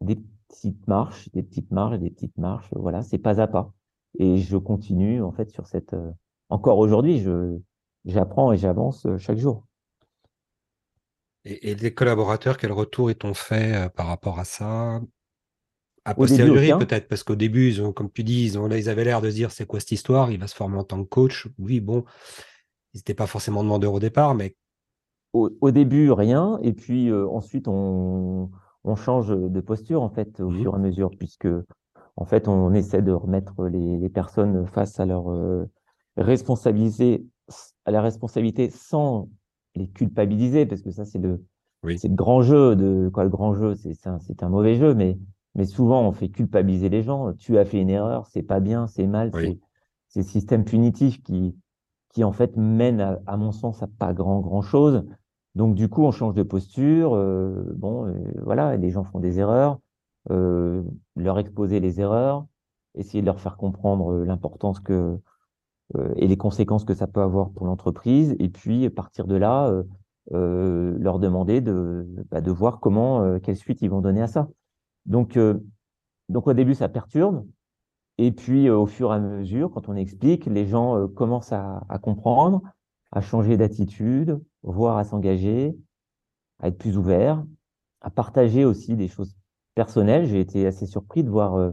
des 0.01 0.17
petites 0.47 0.87
marches, 0.87 1.29
des 1.31 1.43
petites 1.43 1.69
marches, 1.71 1.99
des 1.99 2.09
petites 2.09 2.37
marches. 2.39 2.69
Voilà, 2.71 3.03
c'est 3.03 3.19
pas 3.19 3.39
à 3.39 3.45
pas. 3.45 3.71
Et 4.17 4.37
je 4.37 4.57
continue 4.57 5.21
en 5.21 5.31
fait 5.31 5.51
sur 5.51 5.67
cette. 5.67 5.93
Euh, 5.93 6.11
encore 6.49 6.79
aujourd'hui, 6.79 7.19
je 7.19 7.59
j'apprends 8.05 8.51
et 8.51 8.57
j'avance 8.57 9.05
euh, 9.05 9.19
chaque 9.19 9.37
jour. 9.37 9.67
Et, 11.43 11.69
et, 11.69 11.75
les 11.75 11.93
collaborateurs, 11.93 12.57
quel 12.57 12.71
retour 12.71 13.11
ils 13.11 13.15
t'ont 13.15 13.35
fait 13.35 13.87
par 13.95 14.07
rapport 14.07 14.39
à 14.39 14.45
ça? 14.45 14.99
A 16.05 16.13
posteriori, 16.13 16.71
peut-être, 16.77 17.07
parce 17.07 17.23
qu'au 17.23 17.35
début, 17.35 17.67
ils 17.67 17.81
ont, 17.81 17.91
comme 17.91 18.11
tu 18.11 18.23
dis, 18.23 18.45
ils, 18.45 18.59
ont, 18.59 18.67
là, 18.67 18.77
ils 18.77 18.89
avaient 18.89 19.03
l'air 19.03 19.21
de 19.21 19.29
se 19.29 19.35
dire 19.35 19.51
c'est 19.51 19.65
quoi 19.65 19.79
cette 19.79 19.91
histoire? 19.91 20.31
Il 20.31 20.39
va 20.39 20.47
se 20.47 20.55
former 20.55 20.77
en 20.77 20.83
tant 20.83 21.03
que 21.03 21.09
coach. 21.09 21.47
Oui, 21.57 21.79
bon, 21.79 22.03
ils 22.93 22.99
n'étaient 22.99 23.15
pas 23.15 23.25
forcément 23.25 23.63
demandeurs 23.63 23.93
au 23.93 23.99
départ, 23.99 24.35
mais 24.35 24.55
au, 25.33 25.71
début, 25.71 26.11
rien. 26.11 26.59
Et 26.61 26.73
puis 26.73 27.09
euh, 27.09 27.27
ensuite, 27.27 27.67
on, 27.67 28.51
on, 28.83 28.95
change 28.95 29.29
de 29.29 29.59
posture, 29.59 30.03
en 30.03 30.09
fait, 30.09 30.39
au 30.39 30.49
mmh 30.49 30.61
fur 30.61 30.73
et 30.73 30.75
à 30.75 30.79
mesure, 30.79 31.09
puisque, 31.17 31.47
en 32.15 32.25
fait, 32.25 32.47
on 32.47 32.73
essaie 32.73 33.01
de 33.01 33.11
remettre 33.11 33.65
les, 33.65 33.97
les 33.97 34.09
personnes 34.09 34.67
face 34.67 34.99
à 34.99 35.05
leur 35.05 35.31
euh, 35.31 35.65
responsabilité, 36.17 37.25
à 37.83 37.91
la 37.91 38.01
responsabilité 38.01 38.69
sans 38.69 39.27
les 39.73 39.89
culpabiliser, 39.89 40.67
parce 40.67 40.83
que 40.83 40.91
ça, 40.91 41.03
c'est 41.03 41.19
le, 41.19 41.43
c'est 41.97 42.07
le 42.07 42.15
grand 42.15 42.43
jeu 42.43 42.75
de 42.75 43.09
quoi 43.11 43.23
le 43.23 43.29
grand 43.29 43.55
jeu, 43.55 43.73
c'est 43.75 44.07
un, 44.07 44.19
un 44.41 44.49
mauvais 44.49 44.75
jeu, 44.75 44.93
mais 44.93 45.17
mais 45.55 45.65
souvent 45.65 46.01
on 46.01 46.11
fait 46.11 46.29
culpabiliser 46.29 46.89
les 46.89 47.03
gens. 47.03 47.33
Tu 47.33 47.57
as 47.57 47.65
fait 47.65 47.81
une 47.81 47.89
erreur, 47.89 48.27
c'est 48.27 48.43
pas 48.43 48.59
bien, 48.59 48.87
c'est 48.87 49.07
mal, 49.07 49.31
c'est 50.07 50.19
le 50.19 50.25
système 50.25 50.65
punitif 50.65 51.21
qui 51.23 51.55
qui 52.09 52.23
en 52.23 52.31
fait 52.31 52.55
mène 52.55 53.01
à, 53.01 53.19
à, 53.27 53.35
mon 53.35 53.51
sens 53.51 53.83
à 53.83 53.87
pas 53.87 54.13
grand 54.13 54.39
grand 54.39 54.61
chose. 54.61 55.03
Donc 55.55 55.75
du 55.75 55.89
coup, 55.89 56.03
on 56.03 56.11
change 56.11 56.33
de 56.33 56.43
posture. 56.43 57.15
Euh, 57.15 57.73
bon, 57.75 58.05
euh, 58.07 58.13
voilà, 58.43 58.77
les 58.77 58.89
gens 58.91 59.03
font 59.03 59.19
des 59.19 59.39
erreurs. 59.39 59.79
Euh, 60.31 60.83
leur 61.15 61.39
exposer 61.39 61.79
les 61.79 62.01
erreurs, 62.01 62.45
essayer 62.95 63.21
de 63.21 63.25
leur 63.25 63.39
faire 63.39 63.57
comprendre 63.57 64.23
l'importance 64.23 64.79
que 64.79 65.17
et 66.15 66.27
les 66.27 66.35
conséquences 66.35 66.83
que 66.83 66.95
ça 66.95 67.05
peut 67.05 67.21
avoir 67.21 67.51
pour 67.51 67.67
l'entreprise, 67.67 68.35
et 68.39 68.49
puis 68.49 68.89
partir 68.89 69.27
de 69.27 69.35
là, 69.35 69.71
leur 70.31 71.19
demander 71.19 71.61
de, 71.61 72.07
bah, 72.31 72.41
de 72.41 72.49
voir 72.49 72.79
comment, 72.79 73.39
quelle 73.39 73.55
suite 73.55 73.83
ils 73.83 73.89
vont 73.91 74.01
donner 74.01 74.23
à 74.23 74.27
ça. 74.27 74.47
Donc, 75.05 75.37
donc 76.29 76.47
au 76.47 76.53
début, 76.53 76.75
ça 76.75 76.89
perturbe. 76.89 77.45
Et 78.17 78.31
puis, 78.31 78.69
au 78.69 78.85
fur 78.85 79.11
et 79.11 79.15
à 79.15 79.19
mesure, 79.19 79.71
quand 79.71 79.89
on 79.89 79.95
explique, 79.95 80.45
les 80.45 80.65
gens 80.65 81.07
commencent 81.09 81.51
à, 81.51 81.81
comprendre, 82.01 82.61
à 83.11 83.21
changer 83.21 83.57
d'attitude, 83.57 84.41
voire 84.63 84.97
à 84.97 85.03
s'engager, 85.03 85.77
à 86.59 86.69
être 86.69 86.77
plus 86.77 86.97
ouvert, 86.97 87.45
à 88.01 88.09
partager 88.09 88.65
aussi 88.65 88.95
des 88.95 89.07
choses 89.07 89.35
personnel, 89.75 90.25
j'ai 90.25 90.39
été 90.39 90.65
assez 90.65 90.87
surpris 90.87 91.23
de 91.23 91.29
voir 91.29 91.55
euh, 91.55 91.71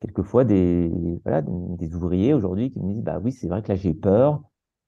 quelquefois 0.00 0.44
des, 0.44 0.90
ouvriers 1.94 2.34
aujourd'hui 2.34 2.70
qui 2.70 2.80
me 2.80 2.92
disent, 2.92 3.02
bah 3.02 3.20
oui, 3.22 3.32
c'est 3.32 3.48
vrai 3.48 3.62
que 3.62 3.68
là, 3.68 3.76
j'ai 3.76 3.94
peur. 3.94 4.42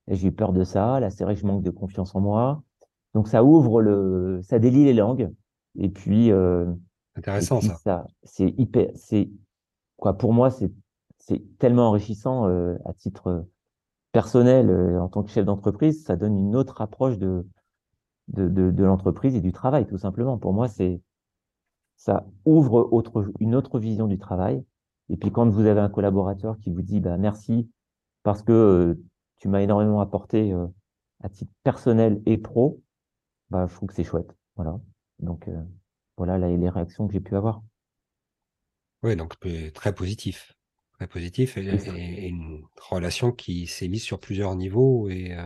J'ai 0.08 0.28
eu 0.28 0.32
peur 0.32 0.52
de 0.52 0.64
ça. 0.64 0.98
Là, 1.00 1.10
c'est 1.10 1.24
vrai 1.24 1.34
que 1.34 1.40
je 1.40 1.46
manque 1.46 1.62
de 1.62 1.70
confiance 1.70 2.14
en 2.14 2.20
moi. 2.20 2.62
Donc, 3.14 3.28
ça 3.28 3.44
ouvre 3.44 3.80
le, 3.80 4.40
ça 4.42 4.58
délie 4.58 4.84
les 4.84 4.94
langues. 4.94 5.32
Et 5.78 5.88
puis, 5.88 6.32
euh, 6.32 6.66
Intéressant, 7.14 7.60
ça. 7.60 7.74
ça 7.76 8.06
c'est 8.22 8.54
hyper, 8.58 8.90
c'est, 8.94 9.30
quoi, 9.96 10.14
pour 10.14 10.32
moi, 10.32 10.50
c'est, 10.50 10.72
c'est 11.18 11.42
tellement 11.58 11.88
enrichissant 11.88 12.48
euh, 12.48 12.76
à 12.84 12.92
titre 12.92 13.46
personnel 14.12 14.70
euh, 14.70 15.00
en 15.00 15.08
tant 15.08 15.22
que 15.22 15.30
chef 15.30 15.44
d'entreprise. 15.44 16.04
Ça 16.04 16.16
donne 16.16 16.36
une 16.36 16.56
autre 16.56 16.80
approche 16.80 17.18
de, 17.18 17.46
de, 18.28 18.48
de, 18.48 18.70
de 18.70 18.84
l'entreprise 18.84 19.34
et 19.34 19.40
du 19.40 19.52
travail, 19.52 19.86
tout 19.86 19.98
simplement. 19.98 20.38
Pour 20.38 20.52
moi, 20.52 20.68
c'est, 20.68 21.00
ça 21.96 22.26
ouvre 22.44 22.88
autre, 22.92 23.32
une 23.40 23.54
autre 23.54 23.78
vision 23.78 24.06
du 24.08 24.18
travail. 24.18 24.64
Et 25.08 25.16
puis 25.16 25.30
quand 25.30 25.48
vous 25.48 25.66
avez 25.66 25.80
un 25.80 25.88
collaborateur 25.88 26.58
qui 26.58 26.70
vous 26.70 26.82
dit 26.82 27.00
bah, 27.00 27.16
merci 27.16 27.70
parce 28.22 28.42
que 28.42 28.52
euh, 28.52 29.02
tu 29.38 29.48
m'as 29.48 29.60
énormément 29.60 30.00
apporté 30.00 30.52
euh, 30.52 30.66
à 31.22 31.28
titre 31.28 31.52
personnel 31.62 32.22
et 32.26 32.38
pro, 32.38 32.80
bah, 33.50 33.66
je 33.68 33.74
trouve 33.74 33.88
que 33.88 33.94
c'est 33.94 34.04
chouette. 34.04 34.34
Voilà. 34.56 34.80
Donc 35.18 35.48
euh, 35.48 35.62
voilà 36.16 36.38
là, 36.38 36.48
les 36.48 36.68
réactions 36.68 37.06
que 37.06 37.12
j'ai 37.12 37.20
pu 37.20 37.36
avoir. 37.36 37.62
Oui, 39.02 39.16
donc 39.16 39.34
très 39.74 39.94
positif. 39.94 40.54
Très 40.94 41.06
positif 41.06 41.56
et, 41.56 41.66
et, 41.66 42.28
une 42.28 42.62
relation 42.90 43.32
qui 43.32 43.66
s'est 43.66 43.88
mise 43.88 44.02
sur 44.02 44.20
plusieurs 44.20 44.54
niveaux. 44.54 45.08
Et, 45.08 45.36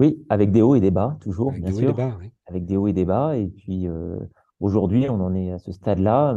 Oui, 0.00 0.24
avec 0.28 0.52
des 0.52 0.60
hauts 0.60 0.74
et 0.74 0.80
des 0.80 0.90
bas, 0.90 1.16
toujours, 1.20 1.50
avec 1.50 1.62
bien 1.62 1.72
des 1.72 1.76
hauts 1.76 1.82
et 1.82 1.86
des 1.86 1.92
bas, 1.92 2.16
oui. 2.20 2.30
Avec 2.46 2.66
des 2.66 2.76
hauts 2.76 2.86
et 2.88 2.92
des 2.92 3.04
bas. 3.04 3.36
Et 3.36 3.46
puis 3.46 3.86
aujourd'hui, 4.60 5.08
on 5.08 5.20
en 5.20 5.34
est 5.34 5.52
à 5.52 5.58
ce 5.58 5.72
stade-là. 5.72 6.34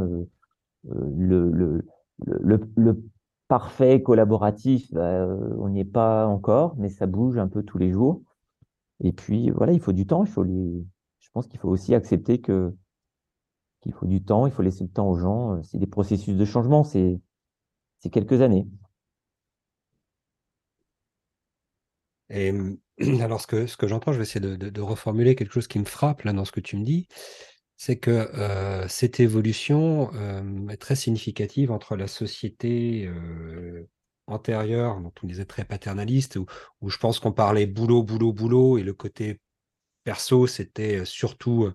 le, 0.86 1.52
le, 1.52 1.84
le, 2.26 2.62
le, 2.76 3.04
parfait 3.48 4.02
collaboratif, 4.02 4.92
bah, 4.94 5.28
on 5.58 5.70
n'y 5.70 5.82
est 5.82 5.86
pas 5.86 6.28
encore, 6.28 6.76
mais 6.78 6.90
ça 6.90 7.08
bouge 7.08 7.38
un 7.38 7.48
peu 7.48 7.64
tous 7.64 7.78
les 7.78 7.92
jours. 7.92 8.22
Et 9.04 9.12
puis 9.12 9.50
voilà, 9.52 9.74
il 9.74 9.80
faut 9.80 9.94
du 9.94 10.06
temps. 10.06 10.24
Il 10.24 10.30
faut 10.30 10.44
les... 10.44 10.86
Je 11.20 11.30
pense 11.34 11.48
qu'il 11.48 11.60
faut 11.60 11.70
aussi 11.70 11.94
accepter 11.94 12.40
que 12.40 12.74
qu'il 13.82 13.94
faut 13.94 14.08
du 14.08 14.24
temps. 14.24 14.48
Il 14.48 14.54
faut 14.54 14.62
laisser 14.62 14.84
le 14.84 14.90
temps 14.90 15.10
aux 15.10 15.18
gens. 15.18 15.62
C'est 15.64 15.78
des 15.78 15.88
processus 15.88 16.36
de 16.36 16.46
changement. 16.46 16.84
C'est 16.84 17.22
quelques 18.12 18.42
années. 18.42 18.68
Et 22.30 22.54
alors, 23.22 23.42
ce 23.42 23.48
que, 23.48 23.68
ce 23.68 23.78
que 23.78 23.88
j'entends, 23.88 24.12
je 24.12 24.18
vais 24.18 24.24
essayer 24.24 24.40
de, 24.40 24.82
reformuler 24.82 25.36
quelque 25.36 25.54
chose 25.54 25.68
qui 25.68 25.80
me 25.80 25.86
frappe 25.86 26.24
là 26.24 26.34
dans 26.34 26.46
ce 26.46 26.52
que 26.52 26.60
tu 26.60 26.78
me 26.78 26.84
dis 26.84 27.08
c'est 27.78 27.98
que 27.98 28.12
euh, 28.12 28.88
cette 28.88 29.20
évolution 29.20 30.12
euh, 30.16 30.68
est 30.70 30.78
très 30.78 30.96
significative 30.96 31.72
entre 31.72 31.96
la 31.96 32.08
société 32.08 33.06
euh, 33.06 33.88
antérieure, 34.26 35.00
dont 35.00 35.14
on 35.24 35.28
disait 35.28 35.46
très 35.46 35.64
paternaliste, 35.64 36.38
où, 36.38 36.48
où 36.82 36.90
je 36.90 36.98
pense 36.98 37.20
qu'on 37.20 37.32
parlait 37.32 37.68
boulot, 37.68 38.04
boulot, 38.04 38.34
boulot, 38.34 38.78
et 38.80 38.84
le 38.84 38.94
côté 38.94 39.40
perso, 40.08 40.48
c'était 40.48 41.04
surtout, 41.04 41.70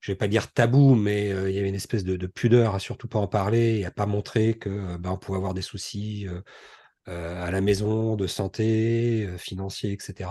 je 0.00 0.12
vais 0.12 0.16
pas 0.16 0.28
dire 0.28 0.52
tabou, 0.52 0.94
mais 0.94 1.30
il 1.30 1.50
y 1.50 1.58
avait 1.58 1.68
une 1.68 1.74
espèce 1.74 2.04
de, 2.04 2.14
de, 2.16 2.26
pudeur 2.28 2.76
à 2.76 2.78
surtout 2.78 3.08
pas 3.08 3.18
en 3.18 3.26
parler 3.26 3.80
et 3.80 3.84
à 3.84 3.90
pas 3.90 4.06
montrer 4.06 4.54
que 4.54 4.96
ben, 4.96 5.10
on 5.10 5.16
pouvait 5.16 5.38
avoir 5.38 5.54
des 5.54 5.62
soucis 5.62 6.28
à 7.06 7.50
la 7.50 7.60
maison, 7.60 8.14
de 8.14 8.28
santé, 8.28 9.28
financiers, 9.38 9.90
etc. 9.90 10.30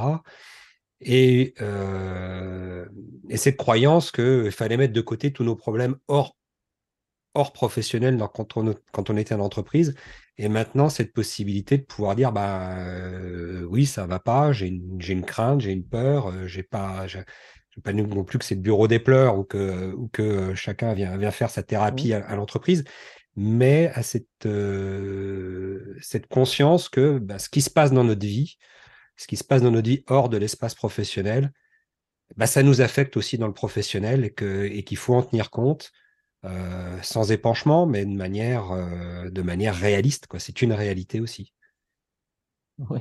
Et, 1.05 1.53
euh, 1.62 2.85
et, 3.29 3.38
cette 3.38 3.57
croyance 3.57 4.12
qu'il 4.12 4.51
fallait 4.51 4.77
mettre 4.77 4.93
de 4.93 5.01
côté 5.01 5.33
tous 5.33 5.43
nos 5.43 5.55
problèmes 5.55 5.97
hors, 6.07 6.38
hors 7.33 7.51
professionnel 7.51 8.17
quand, 8.33 8.57
on, 8.57 8.73
quand 8.91 9.09
on 9.09 9.17
était 9.17 9.35
en 9.35 9.39
entreprise. 9.39 9.95
Et 10.38 10.50
maintenant, 10.50 10.90
cette 10.90 11.13
possibilité 11.13 11.78
de 11.78 11.84
pouvoir 11.84 12.16
dire 12.16 12.32
bah, 12.32 12.75
euh, 12.78 13.63
oui, 13.70 13.86
ça 13.86 14.08
va 14.08 14.20
pas, 14.20 14.52
j'ai 14.52 14.68
une, 14.68 15.00
une, 15.00 15.24
crainte, 15.24 15.62
j'ai 15.62 15.72
une 15.72 15.86
peur, 15.88 16.28
euh, 16.28 16.48
j'ai 16.48 16.63
pas. 16.63 17.06
pas 17.84 17.94
non 17.94 18.24
plus 18.24 18.40
que 18.40 18.46
c'est 18.46 18.56
le 18.56 18.62
bureau 18.62 18.88
des 18.88 19.00
pleurs 19.00 19.38
ou 19.38 19.43
que, 19.43 19.93
ou 19.93 20.08
que 20.08 20.56
chacun 20.56 20.93
vient, 20.93 21.17
vient 21.17 21.32
faire 21.32 21.52
sa 21.52 21.62
thérapie 21.63 22.10
mmh. 22.10 22.24
à, 22.24 22.26
à 22.26 22.36
l'entreprise, 22.36 22.84
mais 23.36 23.91
à 23.93 24.04
cette, 24.04 24.28
euh, 24.46 25.96
cette 26.02 26.28
conscience 26.28 26.89
que 26.89 27.19
bah, 27.19 27.39
ce 27.39 27.50
qui 27.50 27.62
se 27.62 27.69
passe 27.69 27.91
dans 27.91 28.04
notre 28.04 28.26
vie, 28.26 28.58
ce 29.17 29.28
qui 29.28 29.38
se 29.38 29.43
passe 29.43 29.62
dans 29.62 29.72
notre 29.72 29.89
vie 29.89 30.04
hors 30.08 30.30
de 30.30 30.38
l'espace 30.38 30.74
professionnel, 30.76 31.52
bah, 32.38 32.48
ça 32.48 32.63
nous 32.63 32.82
affecte 32.82 33.17
aussi 33.17 33.38
dans 33.38 33.48
le 33.48 33.54
professionnel 33.54 34.26
et 34.26 34.34
qu'il 34.34 34.65
et 34.72 34.84
qu'il 34.84 34.98
faut 34.98 35.13
en 35.13 35.24
tenir 35.24 35.52
compte 35.52 35.91
euh, 36.45 37.01
sans 37.01 37.32
épanchement, 37.32 37.86
mais 37.86 38.06
de 38.06 38.13
manière, 38.13 38.71
euh, 38.71 39.29
de 39.29 39.41
manière 39.41 39.75
réaliste. 39.75 40.27
C'est 40.39 40.62
une 40.62 40.73
réalité 40.73 41.21
aussi. 41.21 41.53
Oui. 42.89 42.99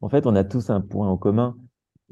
En 0.00 0.08
fait, 0.08 0.26
on 0.26 0.34
a 0.34 0.44
tous 0.44 0.70
un 0.70 0.80
point 0.80 1.08
en 1.08 1.16
commun 1.16 1.56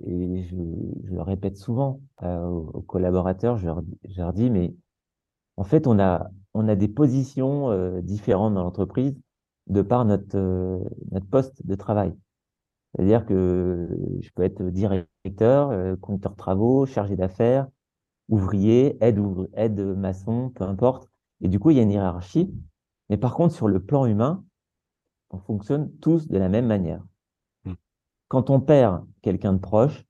et 0.07 0.44
je, 0.44 0.57
je 1.05 1.14
le 1.14 1.22
répète 1.22 1.57
souvent 1.57 2.01
euh, 2.22 2.46
aux, 2.46 2.83
collaborateurs, 2.83 3.57
je 3.57 3.66
leur, 3.66 3.83
je 4.09 4.20
leur, 4.20 4.33
dis, 4.33 4.51
mais 4.51 4.74
en 5.57 5.64
fait, 5.64 5.87
on 5.87 5.98
a, 5.98 6.31
on 6.55 6.68
a 6.68 6.77
des 6.77 6.88
positions 6.88 7.70
euh, 7.70 8.01
différentes 8.01 8.55
dans 8.55 8.62
l'entreprise 8.62 9.18
de 9.66 9.83
par 9.83 10.05
notre, 10.05 10.38
notre 11.11 11.27
poste 11.27 11.66
de 11.66 11.74
travail. 11.74 12.14
C'est-à-dire 12.94 13.27
que 13.27 13.88
je 14.20 14.31
peux 14.35 14.44
être 14.44 14.62
directeur, 14.62 15.70
de 15.70 16.35
travaux, 16.37 16.87
chargé 16.87 17.16
d'affaires, 17.16 17.66
ouvrier, 18.29 18.97
aide, 19.03 19.21
aide 19.55 19.81
maçon, 19.81 20.51
peu 20.51 20.64
importe. 20.64 21.11
Et 21.41 21.49
du 21.49 21.59
coup, 21.59 21.71
il 21.71 21.77
y 21.77 21.81
a 21.81 21.83
une 21.83 21.91
hiérarchie. 21.91 22.53
Mais 23.09 23.17
par 23.17 23.35
contre, 23.35 23.55
sur 23.55 23.69
le 23.69 23.85
plan 23.85 24.07
humain, 24.07 24.45
on 25.31 25.38
fonctionne 25.38 25.91
tous 25.99 26.29
de 26.29 26.38
la 26.38 26.49
même 26.49 26.67
manière. 26.67 27.03
Mmh. 27.64 27.75
Quand 28.29 28.51
on 28.51 28.61
perd 28.61 29.05
quelqu'un 29.23 29.53
de 29.53 29.59
proche, 29.59 30.05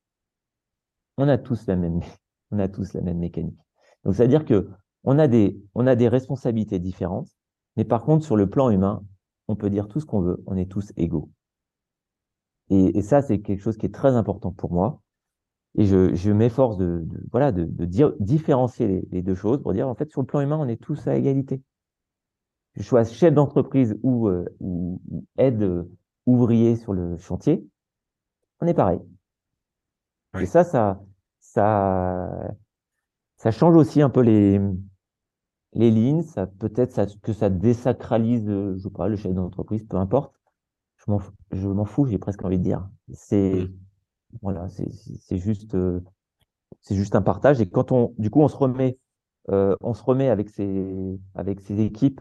on 1.17 1.29
a 1.29 1.39
tous 1.39 1.67
la 1.67 1.77
même, 1.77 2.01
on 2.51 2.59
a 2.59 2.69
tous 2.69 2.93
la 2.95 3.01
même 3.01 3.19
mécanique. 3.19 3.59
Donc, 4.05 4.15
c'est-à-dire 4.15 4.45
que 4.45 4.69
on 5.05 5.19
a 5.19 5.29
des, 5.29 5.61
on 5.75 5.87
a 5.87 5.95
des 5.97 6.09
responsabilités 6.09 6.79
différentes, 6.79 7.29
mais 7.77 7.85
par 7.85 8.03
contre, 8.03 8.25
sur 8.25 8.37
le 8.37 8.51
plan 8.51 8.71
humain, 8.71 9.05
on 9.47 9.57
peut 9.57 9.71
dire 9.71 9.89
tout 9.89 10.01
ce 10.01 10.07
qu'on 10.07 10.21
veut, 10.21 10.43
on 10.47 10.57
est 10.57 10.71
tous 10.71 10.93
égaux. 10.97 11.31
Et, 12.71 12.99
et 12.99 13.03
ça, 13.03 13.23
c'est 13.23 13.41
quelque 13.41 13.63
chose 13.63 13.77
qui 13.77 13.87
est 13.87 13.95
très 13.95 14.17
important 14.17 14.53
pour 14.53 14.73
moi. 14.73 15.01
Et 15.77 15.85
je, 15.85 16.15
je 16.15 16.33
m'efforce 16.33 16.77
de, 16.77 17.03
de, 17.05 17.21
voilà, 17.31 17.53
de, 17.53 17.65
de 17.65 17.85
dire, 17.85 18.13
différencier 18.21 18.89
les, 18.89 19.09
les, 19.11 19.23
deux 19.23 19.35
choses 19.35 19.63
pour 19.63 19.73
dire, 19.73 19.89
en 19.89 19.95
fait, 19.95 20.11
sur 20.11 20.21
le 20.21 20.27
plan 20.27 20.41
humain, 20.41 20.59
on 20.59 20.69
est 20.69 20.81
tous 20.81 21.07
à 21.07 21.17
égalité. 21.17 21.63
Que 22.75 22.83
je 22.83 22.89
sois 22.89 23.05
chef 23.05 23.35
d'entreprise 23.35 23.97
ou, 24.03 24.29
euh, 24.29 24.45
ou, 24.61 25.01
aide 25.37 25.63
euh, 25.63 25.85
ouvrier 26.27 26.77
sur 26.77 26.93
le 26.93 27.17
chantier, 27.19 27.65
on 28.61 28.67
est 28.67 28.75
pareil. 28.75 29.01
Oui. 30.35 30.43
Et 30.43 30.47
ça, 30.47 30.65
ça, 30.65 31.01
ça, 31.41 32.55
ça 33.37 33.51
change 33.51 33.77
aussi 33.77 34.03
un 34.03 34.11
peu 34.11 34.21
les, 34.21 34.61
les 35.75 35.91
lignes. 35.91 36.23
Ça 36.23 36.47
peut-être 36.47 36.93
ça, 36.93 37.07
que 37.23 37.33
ça 37.33 37.51
désacralise, 37.51 38.47
je 38.47 38.79
sais 38.79 38.91
pas, 38.91 39.09
le 39.09 39.17
chef 39.17 39.33
d'entreprise, 39.33 39.85
peu 39.85 39.97
importe 39.97 40.39
je 41.53 41.69
m'en 41.69 41.85
fous, 41.85 42.07
j'ai 42.07 42.19
presque 42.19 42.45
envie 42.45 42.59
de 42.59 42.65
dire. 42.65 42.89
C'est 43.13 43.55
mmh. 43.55 43.73
Voilà, 44.43 44.69
c'est 44.69 45.39
juste 45.39 45.75
euh, 45.75 46.01
c'est 46.83 46.95
juste 46.95 47.15
un 47.15 47.23
partage 47.23 47.61
et 47.61 47.69
quand 47.69 47.93
on 47.93 48.15
du 48.19 48.31
coup 48.31 48.43
on 48.43 48.49
se 48.49 48.57
remet 48.57 48.99
euh, 49.51 49.77
on 49.81 49.95
se 49.95 50.03
remet 50.03 50.29
avec 50.29 50.51
ses 50.51 51.19
avec 51.35 51.61
ses 51.61 51.81
équipes 51.81 52.21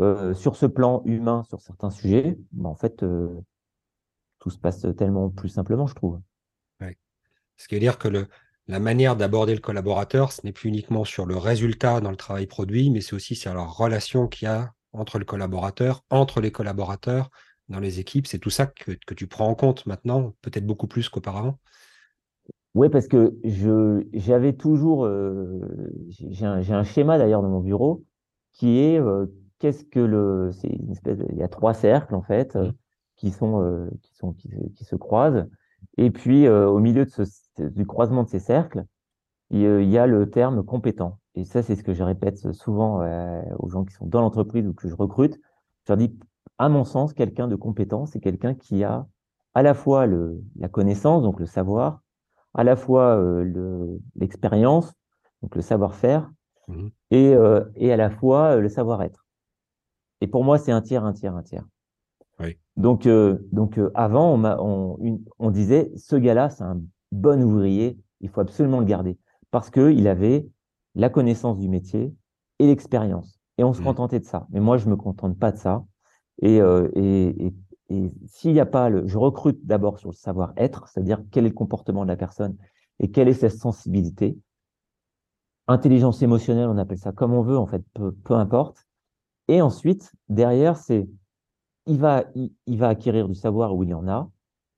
euh, 0.00 0.34
sur 0.34 0.56
ce 0.56 0.66
plan 0.66 1.02
humain 1.04 1.42
sur 1.44 1.60
certains 1.60 1.90
sujets, 1.90 2.38
bah, 2.52 2.68
en 2.68 2.74
fait 2.74 3.04
tout 4.38 4.50
se 4.50 4.58
passe 4.58 4.86
tellement 4.96 5.30
plus 5.30 5.48
simplement, 5.48 5.86
je 5.86 5.94
trouve. 5.94 6.20
Ouais. 6.80 6.96
Ce 7.56 7.66
qui 7.66 7.74
veut 7.74 7.80
dire 7.80 7.98
que 7.98 8.08
le 8.08 8.28
la 8.68 8.80
manière 8.80 9.16
d'aborder 9.16 9.54
le 9.54 9.60
collaborateur, 9.60 10.30
ce 10.30 10.42
n'est 10.44 10.52
plus 10.52 10.68
uniquement 10.68 11.06
sur 11.06 11.24
le 11.24 11.38
résultat 11.38 12.02
dans 12.02 12.10
le 12.10 12.16
travail 12.16 12.46
produit, 12.46 12.90
mais 12.90 13.00
c'est 13.00 13.14
aussi 13.14 13.34
sur 13.34 13.54
la 13.54 13.64
relation 13.64 14.28
qu'il 14.28 14.44
y 14.44 14.50
a 14.50 14.74
entre 14.92 15.18
le 15.18 15.24
collaborateur, 15.24 16.04
entre 16.10 16.42
les 16.42 16.52
collaborateurs, 16.52 17.30
dans 17.68 17.80
les 17.80 18.00
équipes. 18.00 18.26
C'est 18.26 18.38
tout 18.38 18.50
ça 18.50 18.66
que, 18.66 18.92
que, 19.06 19.14
tu 19.14 19.26
prends 19.26 19.48
en 19.48 19.54
compte 19.54 19.86
maintenant, 19.86 20.34
peut-être 20.42 20.66
beaucoup 20.66 20.86
plus 20.86 21.08
qu'auparavant? 21.08 21.58
Oui, 22.74 22.88
parce 22.88 23.08
que 23.08 23.36
je 23.44 24.06
j'avais 24.12 24.52
toujours, 24.52 25.04
euh, 25.04 25.60
j'ai 26.08 26.46
un, 26.46 26.58
un, 26.58 26.84
schéma 26.84 27.18
d'ailleurs 27.18 27.42
dans 27.42 27.48
mon 27.48 27.60
bureau 27.60 28.04
qui 28.52 28.78
est 28.78 29.00
euh, 29.00 29.26
qu'est-ce 29.58 29.84
que 29.84 30.00
le, 30.00 30.50
c'est 30.52 30.68
une 30.68 30.92
espèce, 30.92 31.18
de, 31.18 31.26
il 31.30 31.38
y 31.38 31.42
a 31.42 31.48
trois 31.48 31.74
cercles 31.74 32.14
en 32.14 32.22
fait 32.22 32.54
mmh. 32.56 32.72
qui 33.16 33.30
sont 33.30 33.62
euh, 33.62 33.88
qui 34.02 34.14
sont 34.14 34.32
qui, 34.32 34.50
qui, 34.76 34.84
se 34.84 34.96
croisent, 34.96 35.46
et 35.96 36.10
puis 36.10 36.46
euh, 36.46 36.68
au 36.68 36.78
milieu 36.78 37.04
de 37.04 37.10
ce, 37.10 37.22
du 37.62 37.86
croisement 37.86 38.22
de 38.22 38.28
ces 38.28 38.38
cercles, 38.38 38.84
il, 39.50 39.60
il 39.60 39.88
y 39.88 39.98
a 39.98 40.06
le 40.06 40.30
terme 40.30 40.62
compétent. 40.62 41.18
Et 41.38 41.44
ça, 41.44 41.62
c'est 41.62 41.76
ce 41.76 41.84
que 41.84 41.94
je 41.94 42.02
répète 42.02 42.52
souvent 42.52 43.00
euh, 43.02 43.40
aux 43.60 43.68
gens 43.68 43.84
qui 43.84 43.94
sont 43.94 44.06
dans 44.06 44.20
l'entreprise 44.20 44.66
ou 44.66 44.74
que 44.74 44.88
je 44.88 44.94
recrute. 44.94 45.38
Je 45.86 45.92
leur 45.92 45.96
dis 45.96 46.18
à 46.58 46.68
mon 46.68 46.84
sens, 46.84 47.12
quelqu'un 47.12 47.48
de 47.48 47.56
compétent, 47.56 48.06
c'est 48.06 48.20
quelqu'un 48.20 48.54
qui 48.54 48.84
a 48.84 49.06
à 49.54 49.62
la 49.62 49.74
fois 49.74 50.06
le, 50.06 50.40
la 50.58 50.68
connaissance, 50.68 51.22
donc 51.22 51.40
le 51.40 51.46
savoir, 51.46 52.02
à 52.54 52.64
la 52.64 52.76
fois 52.76 53.16
euh, 53.16 53.98
l'expérience, 54.16 54.92
donc 55.42 55.54
le 55.56 55.62
savoir-faire, 55.62 56.30
Mhm. 56.68 56.90
et, 57.12 57.34
euh, 57.34 57.64
et 57.76 57.92
à 57.92 57.96
la 57.96 58.10
fois 58.10 58.56
euh, 58.56 58.60
le 58.60 58.68
savoir-être. 58.68 59.24
Et 60.20 60.26
pour 60.26 60.44
moi, 60.44 60.58
c'est 60.58 60.72
un 60.72 60.82
tiers, 60.82 61.04
un 61.04 61.12
tiers, 61.12 61.34
un 61.34 61.42
tiers. 61.42 61.64
Oui. 62.40 62.58
Donc, 62.76 63.06
euh, 63.06 63.38
donc 63.52 63.80
avant, 63.94 64.32
on, 64.34 64.36
m'a- 64.36 64.58
on, 64.60 64.98
une- 65.00 65.24
on 65.38 65.50
disait, 65.50 65.90
ce 65.96 66.16
gars-là, 66.16 66.50
c'est 66.50 66.64
un 66.64 66.80
bon 67.10 67.42
ouvrier, 67.42 67.98
il 68.20 68.28
faut 68.28 68.40
absolument 68.40 68.80
le 68.80 68.84
garder. 68.84 69.16
Parce 69.50 69.70
qu'il 69.70 70.06
avait 70.08 70.46
la 70.94 71.08
connaissance 71.08 71.58
du 71.58 71.68
métier 71.68 72.14
et 72.58 72.66
l'expérience. 72.66 73.40
Et 73.56 73.64
on 73.64 73.72
se 73.72 73.78
Mhm. 73.78 73.86
contentait 73.86 74.20
de 74.20 74.24
ça. 74.26 74.46
Mais 74.50 74.60
moi, 74.60 74.76
je 74.76 74.88
me 74.88 74.96
contente 74.96 75.38
pas 75.38 75.52
de 75.52 75.56
ça. 75.56 75.84
Et, 76.40 76.60
euh, 76.60 76.88
et, 76.94 77.46
et, 77.46 77.54
et 77.90 78.12
s'il 78.26 78.52
n'y 78.52 78.60
a 78.60 78.66
pas 78.66 78.88
le... 78.88 79.06
Je 79.06 79.18
recrute 79.18 79.64
d'abord 79.66 79.98
sur 79.98 80.10
le 80.10 80.14
savoir-être, 80.14 80.88
c'est-à-dire 80.88 81.22
quel 81.30 81.46
est 81.46 81.50
le 81.50 81.54
comportement 81.54 82.04
de 82.04 82.08
la 82.08 82.16
personne 82.16 82.56
et 83.00 83.10
quelle 83.10 83.28
est 83.28 83.34
sa 83.34 83.50
sensibilité. 83.50 84.38
Intelligence 85.66 86.22
émotionnelle, 86.22 86.68
on 86.68 86.78
appelle 86.78 86.98
ça 86.98 87.12
comme 87.12 87.34
on 87.34 87.42
veut, 87.42 87.58
en 87.58 87.66
fait, 87.66 87.82
peu, 87.94 88.12
peu 88.12 88.34
importe. 88.34 88.86
Et 89.48 89.60
ensuite, 89.62 90.12
derrière, 90.28 90.76
c'est 90.76 91.08
il 91.88 91.98
va, 91.98 92.24
il, 92.34 92.52
il 92.66 92.78
va 92.78 92.88
acquérir 92.88 93.28
du 93.28 93.34
savoir 93.34 93.74
où 93.74 93.82
il 93.82 93.94
en 93.94 94.06
a, 94.08 94.30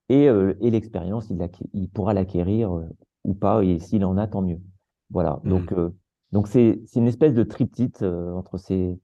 et, 0.08 0.28
euh, 0.28 0.54
et 0.60 0.70
l'expérience, 0.70 1.28
il, 1.30 1.38
il 1.72 1.88
pourra 1.90 2.14
l'acquérir 2.14 2.76
euh, 2.76 2.88
ou 3.24 3.34
pas, 3.34 3.62
et 3.64 3.78
s'il 3.80 4.04
en 4.04 4.16
a, 4.16 4.26
tant 4.26 4.42
mieux. 4.42 4.60
Voilà. 5.10 5.40
Mhm. 5.42 5.50
Donc, 5.50 5.72
euh, 5.72 5.90
donc 6.32 6.48
c'est, 6.48 6.80
c'est 6.86 7.00
une 7.00 7.08
espèce 7.08 7.34
de 7.34 7.42
triptyque 7.42 8.02
entre 8.02 8.58
ces, 8.58 8.98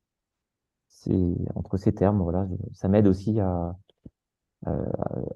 ces, 1.06 1.34
entre 1.54 1.76
ces 1.76 1.94
termes. 1.94 2.22
Voilà. 2.22 2.46
Ça 2.74 2.88
m'aide 2.88 3.06
aussi 3.06 3.40
à, 3.40 3.76
euh, 4.66 4.84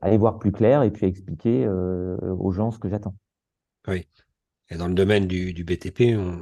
à 0.02 0.12
y 0.12 0.18
voir 0.18 0.38
plus 0.38 0.52
clair 0.52 0.82
et 0.82 0.90
puis 0.90 1.06
à 1.06 1.08
expliquer 1.08 1.64
euh, 1.64 2.16
aux 2.38 2.52
gens 2.52 2.70
ce 2.70 2.78
que 2.78 2.88
j'attends. 2.88 3.14
Oui. 3.86 4.06
Et 4.68 4.76
dans 4.76 4.88
le 4.88 4.94
domaine 4.94 5.26
du, 5.26 5.52
du 5.52 5.64
BTP, 5.64 6.16
on, 6.16 6.40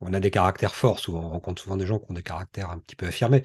on 0.00 0.12
a 0.12 0.20
des 0.20 0.30
caractères 0.30 0.74
forts 0.74 0.98
souvent. 0.98 1.24
On 1.24 1.30
rencontre 1.30 1.62
souvent 1.62 1.76
des 1.76 1.86
gens 1.86 1.98
qui 1.98 2.10
ont 2.10 2.14
des 2.14 2.22
caractères 2.22 2.70
un 2.70 2.78
petit 2.78 2.96
peu 2.96 3.06
affirmés. 3.06 3.44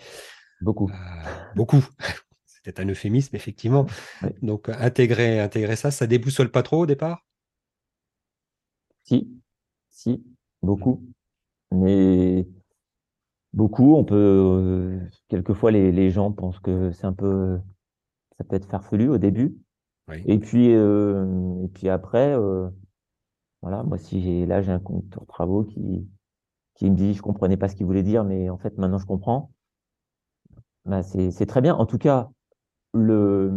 Beaucoup. 0.62 0.90
Euh, 0.90 1.52
beaucoup. 1.56 1.84
C'était 2.46 2.82
un 2.82 2.88
euphémisme, 2.88 3.36
effectivement. 3.36 3.88
Oui. 4.22 4.30
Donc, 4.42 4.70
intégrer, 4.70 5.40
intégrer 5.40 5.76
ça, 5.76 5.90
ça 5.90 6.06
déboussole 6.08 6.52
pas 6.52 6.62
trop 6.62 6.82
au 6.82 6.86
départ? 6.86 7.26
Si, 9.04 9.28
si, 9.90 10.24
beaucoup. 10.62 11.04
Mais 11.72 12.46
beaucoup, 13.54 13.96
on 13.96 14.04
peut. 14.06 14.16
euh, 14.16 15.00
quelquefois, 15.28 15.72
les, 15.72 15.92
les 15.92 16.10
gens 16.12 16.32
pensent 16.32 16.60
que 16.60 16.92
c'est 16.92 17.06
un 17.06 17.14
peu. 17.14 17.60
Ça 18.38 18.44
peut 18.44 18.56
être 18.56 18.66
farfelu 18.66 19.10
au 19.10 19.18
début. 19.18 19.58
Oui. 20.08 20.24
Et 20.26 20.40
puis, 20.40 20.74
euh, 20.74 21.64
et 21.64 21.68
puis 21.70 21.90
après, 21.90 22.34
euh, 22.36 22.70
voilà, 23.62 23.84
moi, 23.84 23.98
si 23.98 24.22
j'ai 24.22 24.46
là, 24.46 24.62
j'ai 24.62 24.72
un 24.72 24.80
conducteur 24.80 25.22
de 25.24 25.28
travaux 25.28 25.64
qui, 25.64 26.08
qui 26.76 26.90
me 26.90 26.96
dit, 26.96 27.14
je 27.14 27.22
comprenais 27.22 27.58
pas 27.58 27.70
ce 27.70 27.76
qu'il 27.76 27.86
voulait 27.86 28.04
dire, 28.04 28.24
mais 28.24 28.50
en 28.50 28.58
fait, 28.58 28.78
maintenant, 28.78 28.98
je 29.00 29.06
comprends. 29.06 29.52
Bah, 30.86 31.04
c'est, 31.04 31.32
c'est 31.32 31.46
très 31.46 31.62
bien. 31.62 31.76
En 31.76 31.86
tout 31.86 31.98
cas, 31.98 32.30
le, 32.94 33.52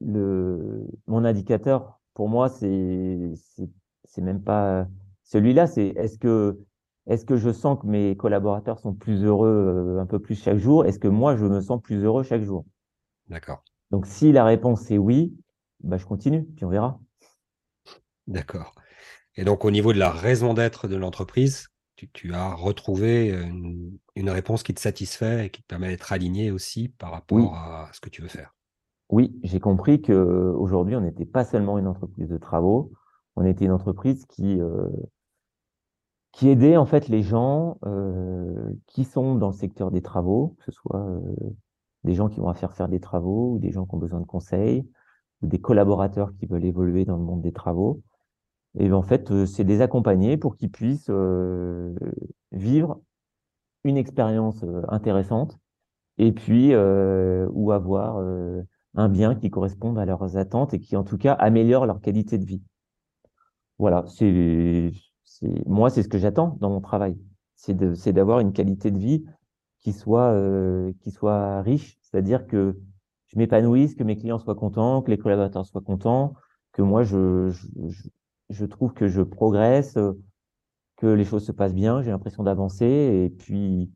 le, 0.00 0.86
mon 1.06 1.24
indicateur, 1.24 2.00
pour 2.14 2.28
moi, 2.28 2.48
c'est, 2.48 3.32
c'est, 3.36 3.68
c'est 4.04 4.22
même 4.22 4.42
pas 4.42 4.86
celui-là. 5.24 5.66
C'est 5.66 5.88
est-ce 5.88 6.18
que, 6.18 6.58
est-ce 7.08 7.24
que 7.24 7.36
je 7.36 7.50
sens 7.52 7.78
que 7.80 7.86
mes 7.86 8.16
collaborateurs 8.16 8.78
sont 8.78 8.94
plus 8.94 9.24
heureux 9.24 9.96
euh, 9.96 10.00
un 10.00 10.06
peu 10.06 10.18
plus 10.20 10.40
chaque 10.40 10.58
jour? 10.58 10.86
Est-ce 10.86 10.98
que 10.98 11.08
moi, 11.08 11.36
je 11.36 11.46
me 11.46 11.60
sens 11.60 11.80
plus 11.82 12.04
heureux 12.04 12.22
chaque 12.22 12.42
jour? 12.42 12.64
D'accord. 13.28 13.62
Donc, 13.90 14.06
si 14.06 14.32
la 14.32 14.44
réponse 14.44 14.90
est 14.90 14.98
oui, 14.98 15.34
bah, 15.80 15.96
je 15.96 16.06
continue, 16.06 16.44
puis 16.44 16.64
on 16.64 16.68
verra. 16.68 17.00
D'accord. 18.26 18.74
Et 19.36 19.44
donc, 19.44 19.64
au 19.64 19.70
niveau 19.70 19.92
de 19.92 19.98
la 19.98 20.10
raison 20.10 20.54
d'être 20.54 20.88
de 20.88 20.96
l'entreprise, 20.96 21.68
tu, 21.96 22.08
tu 22.10 22.34
as 22.34 22.54
retrouvé 22.54 23.30
une, 23.30 23.98
une 24.14 24.30
réponse 24.30 24.62
qui 24.62 24.74
te 24.74 24.80
satisfait 24.80 25.46
et 25.46 25.50
qui 25.50 25.62
te 25.62 25.66
permet 25.66 25.88
d'être 25.88 26.12
aligné 26.12 26.50
aussi 26.50 26.88
par 26.88 27.10
rapport 27.12 27.38
Oui. 27.38 27.44
à 27.54 27.90
ce 27.92 28.00
que 28.00 28.10
tu 28.10 28.22
veux 28.22 28.28
faire? 28.28 28.54
Oui, 29.10 29.38
j'ai 29.42 29.60
compris 29.60 30.02
que 30.02 30.12
aujourd'hui, 30.56 30.94
on 30.94 31.00
n'était 31.00 31.24
pas 31.24 31.44
seulement 31.44 31.78
une 31.78 31.86
entreprise 31.86 32.28
de 32.28 32.36
travaux, 32.36 32.92
on 33.36 33.44
était 33.44 33.64
une 33.64 33.72
entreprise 33.72 34.26
qui, 34.26 34.60
euh, 34.60 34.88
qui 36.38 36.48
aidait 36.48 36.76
en 36.76 36.86
fait 36.86 37.08
les 37.08 37.20
gens 37.20 37.78
euh, 37.84 38.72
qui 38.86 39.02
sont 39.02 39.34
dans 39.34 39.48
le 39.48 39.52
secteur 39.52 39.90
des 39.90 40.02
travaux, 40.02 40.54
que 40.58 40.66
ce 40.66 40.70
soit 40.70 41.04
euh, 41.04 41.20
des 42.04 42.14
gens 42.14 42.28
qui 42.28 42.38
vont 42.38 42.54
faire 42.54 42.74
faire 42.74 42.88
des 42.88 43.00
travaux 43.00 43.54
ou 43.54 43.58
des 43.58 43.72
gens 43.72 43.86
qui 43.86 43.96
ont 43.96 43.98
besoin 43.98 44.20
de 44.20 44.24
conseils 44.24 44.88
ou 45.42 45.48
des 45.48 45.60
collaborateurs 45.60 46.32
qui 46.38 46.46
veulent 46.46 46.64
évoluer 46.64 47.04
dans 47.04 47.16
le 47.16 47.24
monde 47.24 47.42
des 47.42 47.50
travaux. 47.50 48.02
Et 48.78 48.88
ben, 48.88 48.94
en 48.94 49.02
fait, 49.02 49.32
euh, 49.32 49.46
c'est 49.46 49.64
les 49.64 49.80
accompagner 49.80 50.36
pour 50.36 50.56
qu'ils 50.56 50.70
puissent 50.70 51.10
euh, 51.10 51.92
vivre 52.52 53.00
une 53.82 53.96
expérience 53.96 54.62
euh, 54.62 54.82
intéressante 54.90 55.58
et 56.18 56.30
puis 56.30 56.72
euh, 56.72 57.48
ou 57.50 57.72
avoir 57.72 58.24
un 58.94 59.08
bien 59.08 59.34
qui 59.34 59.50
corresponde 59.50 59.98
à 59.98 60.04
leurs 60.04 60.36
attentes 60.36 60.72
et 60.72 60.78
qui 60.78 60.94
en 60.94 61.02
tout 61.02 61.18
cas 61.18 61.32
améliore 61.32 61.84
leur 61.84 62.00
qualité 62.00 62.38
de 62.38 62.44
vie. 62.44 62.62
Voilà, 63.78 64.04
c'est 64.06 64.92
moi 65.66 65.90
c'est 65.90 66.02
ce 66.02 66.08
que 66.08 66.18
j'attends 66.18 66.56
dans 66.60 66.70
mon 66.70 66.80
travail, 66.80 67.16
c'est 67.56 68.12
d'avoir 68.12 68.40
une 68.40 68.52
qualité 68.52 68.90
de 68.90 68.98
vie 68.98 69.24
qui 69.80 69.92
soit 69.92 70.32
euh, 70.32 70.92
qui 71.00 71.10
soit 71.10 71.62
riche, 71.62 71.98
c'est-à-dire 72.02 72.46
que 72.46 72.78
je 73.26 73.38
m'épanouisse, 73.38 73.94
que 73.94 74.04
mes 74.04 74.16
clients 74.16 74.38
soient 74.38 74.54
contents, 74.54 75.02
que 75.02 75.10
les 75.10 75.18
collaborateurs 75.18 75.66
soient 75.66 75.82
contents, 75.82 76.34
que 76.72 76.82
moi 76.82 77.02
je 77.04 78.64
trouve 78.70 78.92
que 78.92 79.08
je 79.08 79.22
progresse, 79.22 79.96
euh, 79.96 80.12
que 80.96 81.06
les 81.06 81.24
choses 81.24 81.44
se 81.44 81.52
passent 81.52 81.74
bien, 81.74 82.02
j'ai 82.02 82.10
l'impression 82.10 82.42
d'avancer. 82.42 82.86
Et 82.86 83.30
puis 83.30 83.92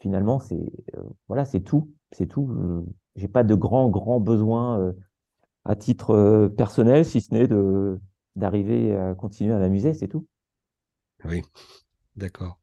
finalement 0.00 0.38
c'est 0.38 0.72
euh, 0.96 1.02
voilà 1.28 1.44
c'est 1.44 1.60
tout, 1.60 1.92
c'est 2.12 2.26
tout. 2.26 2.84
J'ai 3.16 3.28
pas 3.28 3.44
de 3.44 3.54
grands 3.54 3.88
grands 3.88 4.20
besoins 4.20 4.94
à 5.64 5.76
titre 5.76 6.48
personnel, 6.56 7.04
si 7.04 7.20
ce 7.20 7.32
n'est 7.34 7.48
d'arriver 8.36 8.96
à 8.96 9.14
continuer 9.14 9.54
à 9.54 9.58
m'amuser, 9.58 9.94
c'est 9.94 10.08
tout. 10.08 10.26
Oui, 11.24 11.42
d'accord. 12.16 12.60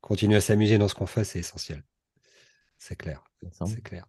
Continuer 0.00 0.36
à 0.36 0.40
s'amuser 0.40 0.78
dans 0.78 0.88
ce 0.88 0.94
qu'on 0.94 1.06
fait, 1.06 1.24
c'est 1.24 1.38
essentiel. 1.38 1.82
C'est 2.78 2.96
clair. 2.96 3.24
C'est 3.66 3.82
clair. 3.82 4.06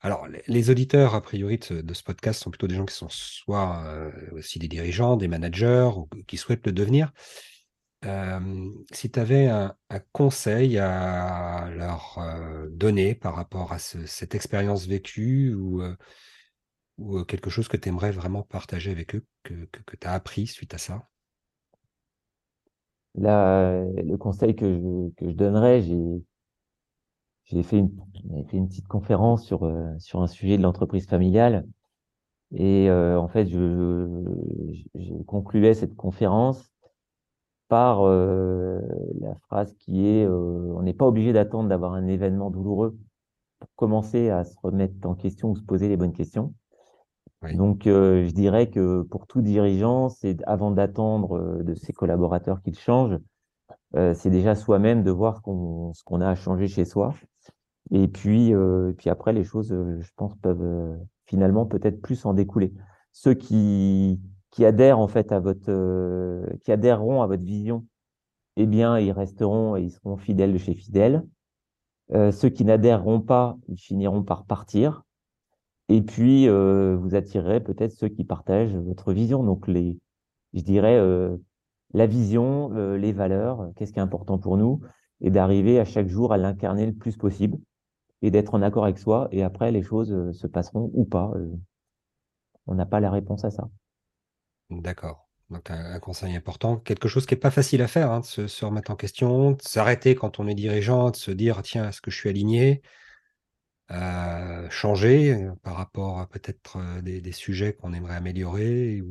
Alors, 0.00 0.28
les, 0.46 0.70
auditeurs, 0.70 1.14
a 1.14 1.20
priori, 1.20 1.58
de 1.58 1.94
ce, 1.94 2.02
podcast 2.02 2.40
sont 2.40 2.50
plutôt 2.50 2.68
des 2.68 2.76
gens 2.76 2.86
qui 2.86 2.94
sont 2.94 3.08
soit 3.08 3.82
euh, 3.86 4.10
aussi 4.32 4.58
des 4.58 4.68
dirigeants, 4.68 5.16
des 5.16 5.26
managers, 5.28 5.90
ou 5.96 6.08
qui 6.26 6.36
souhaitent 6.36 6.66
le 6.66 6.72
devenir. 6.72 7.12
Euh, 8.04 8.70
si 8.92 9.10
tu 9.10 9.18
avais 9.18 9.48
un, 9.48 9.74
un 9.90 10.00
conseil 10.12 10.78
à 10.78 11.68
leur 11.70 12.18
euh, 12.18 12.68
donner 12.70 13.16
par 13.16 13.34
rapport 13.34 13.72
à 13.72 13.80
ce- 13.80 14.06
cette 14.06 14.36
expérience 14.36 14.86
vécue 14.86 15.52
ou, 15.52 15.82
ou 16.98 17.24
quelque 17.24 17.50
chose 17.50 17.66
que 17.66 17.76
tu 17.76 17.88
aimerais 17.88 18.12
vraiment 18.12 18.42
partager 18.42 18.92
avec 18.92 19.16
eux, 19.16 19.24
que, 19.42 19.66
que, 19.66 19.96
tu 19.96 20.06
as 20.06 20.12
appris 20.12 20.46
suite 20.46 20.74
à 20.74 20.78
ça? 20.78 21.08
Là, 23.16 23.84
le 23.84 24.16
conseil 24.16 24.54
que 24.56 24.72
je, 24.74 25.10
que 25.16 25.28
je 25.30 25.34
donnerais, 25.34 25.82
j'ai 25.82 26.22
j'ai 27.44 27.62
fait 27.62 27.78
une, 27.78 27.90
fait 28.48 28.56
une 28.58 28.68
petite 28.68 28.88
conférence 28.88 29.44
sur, 29.46 29.64
euh, 29.64 29.98
sur 29.98 30.22
un 30.22 30.26
sujet 30.26 30.58
de 30.58 30.62
l'entreprise 30.62 31.06
familiale. 31.06 31.66
Et 32.52 32.90
euh, 32.90 33.18
en 33.20 33.28
fait, 33.28 33.46
je, 33.48 34.24
je 34.94 35.14
concluais 35.24 35.74
cette 35.74 35.96
conférence 35.96 36.70
par 37.68 38.02
euh, 38.06 38.80
la 39.20 39.34
phrase 39.48 39.74
qui 39.78 40.06
est 40.06 40.24
euh, 40.24 40.30
on 40.76 40.82
n'est 40.82 40.94
pas 40.94 41.06
obligé 41.06 41.32
d'attendre 41.32 41.68
d'avoir 41.68 41.92
un 41.94 42.06
événement 42.06 42.50
douloureux 42.50 42.96
pour 43.60 43.68
commencer 43.76 44.30
à 44.30 44.44
se 44.44 44.56
remettre 44.62 44.94
en 45.06 45.14
question 45.14 45.50
ou 45.50 45.56
se 45.56 45.62
poser 45.62 45.88
les 45.88 45.96
bonnes 45.96 46.12
questions. 46.14 46.54
Donc, 47.54 47.86
euh, 47.86 48.26
je 48.26 48.32
dirais 48.32 48.68
que 48.68 49.02
pour 49.02 49.26
tout 49.26 49.42
dirigeant, 49.42 50.08
c'est 50.08 50.42
avant 50.46 50.70
d'attendre 50.70 51.38
euh, 51.38 51.62
de 51.62 51.74
ses 51.74 51.92
collaborateurs 51.92 52.60
qu'ils 52.62 52.78
changent, 52.78 53.18
euh, 53.96 54.12
c'est 54.14 54.30
déjà 54.30 54.54
soi-même 54.54 55.02
de 55.02 55.10
voir 55.10 55.40
ce 55.94 56.02
qu'on 56.04 56.20
a 56.20 56.28
à 56.28 56.34
changer 56.34 56.68
chez 56.68 56.84
soi. 56.84 57.14
Et 57.90 58.08
puis, 58.08 58.52
euh, 58.54 58.92
puis 58.96 59.08
après, 59.08 59.32
les 59.32 59.44
choses, 59.44 59.72
euh, 59.72 60.00
je 60.00 60.10
pense, 60.16 60.34
peuvent 60.36 60.62
euh, 60.62 60.96
finalement 61.26 61.64
peut-être 61.64 62.00
plus 62.02 62.26
en 62.26 62.34
découler. 62.34 62.74
Ceux 63.12 63.34
qui, 63.34 64.20
qui 64.50 64.64
adhèrent 64.64 64.98
en 64.98 65.08
fait 65.08 65.32
à 65.32 65.40
votre, 65.40 65.72
qui 66.60 66.72
adhéreront 66.72 67.22
à 67.22 67.26
votre 67.26 67.42
vision, 67.42 67.86
eh 68.56 68.66
bien, 68.66 68.98
ils 68.98 69.12
resteront 69.12 69.76
et 69.76 69.82
ils 69.82 69.90
seront 69.90 70.16
fidèles 70.16 70.52
de 70.52 70.58
chez 70.58 70.74
fidèles. 70.74 71.24
Ceux 72.12 72.48
qui 72.48 72.64
n'adhéreront 72.64 73.20
pas, 73.20 73.56
ils 73.68 73.78
finiront 73.78 74.22
par 74.22 74.44
partir. 74.44 75.02
Et 75.88 76.02
puis, 76.02 76.48
euh, 76.48 76.96
vous 76.96 77.14
attirerez 77.14 77.62
peut-être 77.62 77.92
ceux 77.92 78.08
qui 78.08 78.24
partagent 78.24 78.74
votre 78.74 79.12
vision. 79.12 79.42
Donc, 79.42 79.66
les, 79.68 79.98
je 80.52 80.60
dirais, 80.60 80.96
euh, 80.98 81.36
la 81.94 82.06
vision, 82.06 82.70
euh, 82.76 82.98
les 82.98 83.12
valeurs, 83.12 83.70
qu'est-ce 83.76 83.92
qui 83.92 83.98
est 83.98 84.02
important 84.02 84.38
pour 84.38 84.58
nous, 84.58 84.80
et 85.20 85.30
d'arriver 85.30 85.80
à 85.80 85.84
chaque 85.84 86.08
jour 86.08 86.32
à 86.32 86.38
l'incarner 86.38 86.86
le 86.86 86.92
plus 86.92 87.16
possible 87.16 87.58
et 88.20 88.30
d'être 88.30 88.54
en 88.54 88.62
accord 88.62 88.84
avec 88.84 88.98
soi. 88.98 89.28
Et 89.32 89.42
après, 89.42 89.72
les 89.72 89.82
choses 89.82 90.32
se 90.32 90.46
passeront 90.46 90.90
ou 90.92 91.04
pas. 91.04 91.32
On 92.66 92.74
n'a 92.74 92.86
pas 92.86 93.00
la 93.00 93.10
réponse 93.10 93.44
à 93.44 93.50
ça. 93.50 93.68
D'accord. 94.70 95.28
Donc 95.50 95.70
un, 95.70 95.98
conseil 95.98 96.36
important, 96.36 96.76
quelque 96.76 97.08
chose 97.08 97.24
qui 97.24 97.32
n'est 97.32 97.40
pas 97.40 97.50
facile 97.50 97.80
à 97.80 97.88
faire, 97.88 98.10
hein, 98.10 98.20
de 98.20 98.46
se, 98.46 98.64
remettre 98.66 98.90
en 98.90 98.96
question, 98.96 99.52
de 99.52 99.62
s'arrêter 99.62 100.14
quand 100.14 100.40
on 100.40 100.46
est 100.46 100.54
dirigeant, 100.54 101.10
de 101.10 101.16
se 101.16 101.30
dire 101.30 101.62
tiens, 101.62 101.88
est-ce 101.88 102.02
que 102.02 102.10
je 102.10 102.18
suis 102.18 102.28
aligné? 102.28 102.82
Euh, 103.90 104.68
Changer 104.70 105.32
euh, 105.32 105.52
par 105.62 105.76
rapport 105.76 106.20
à 106.20 106.28
peut-être 106.28 106.76
euh, 106.78 107.00
des, 107.00 107.32
sujets 107.32 107.72
qu'on 107.72 107.94
aimerait 107.94 108.16
améliorer 108.16 109.02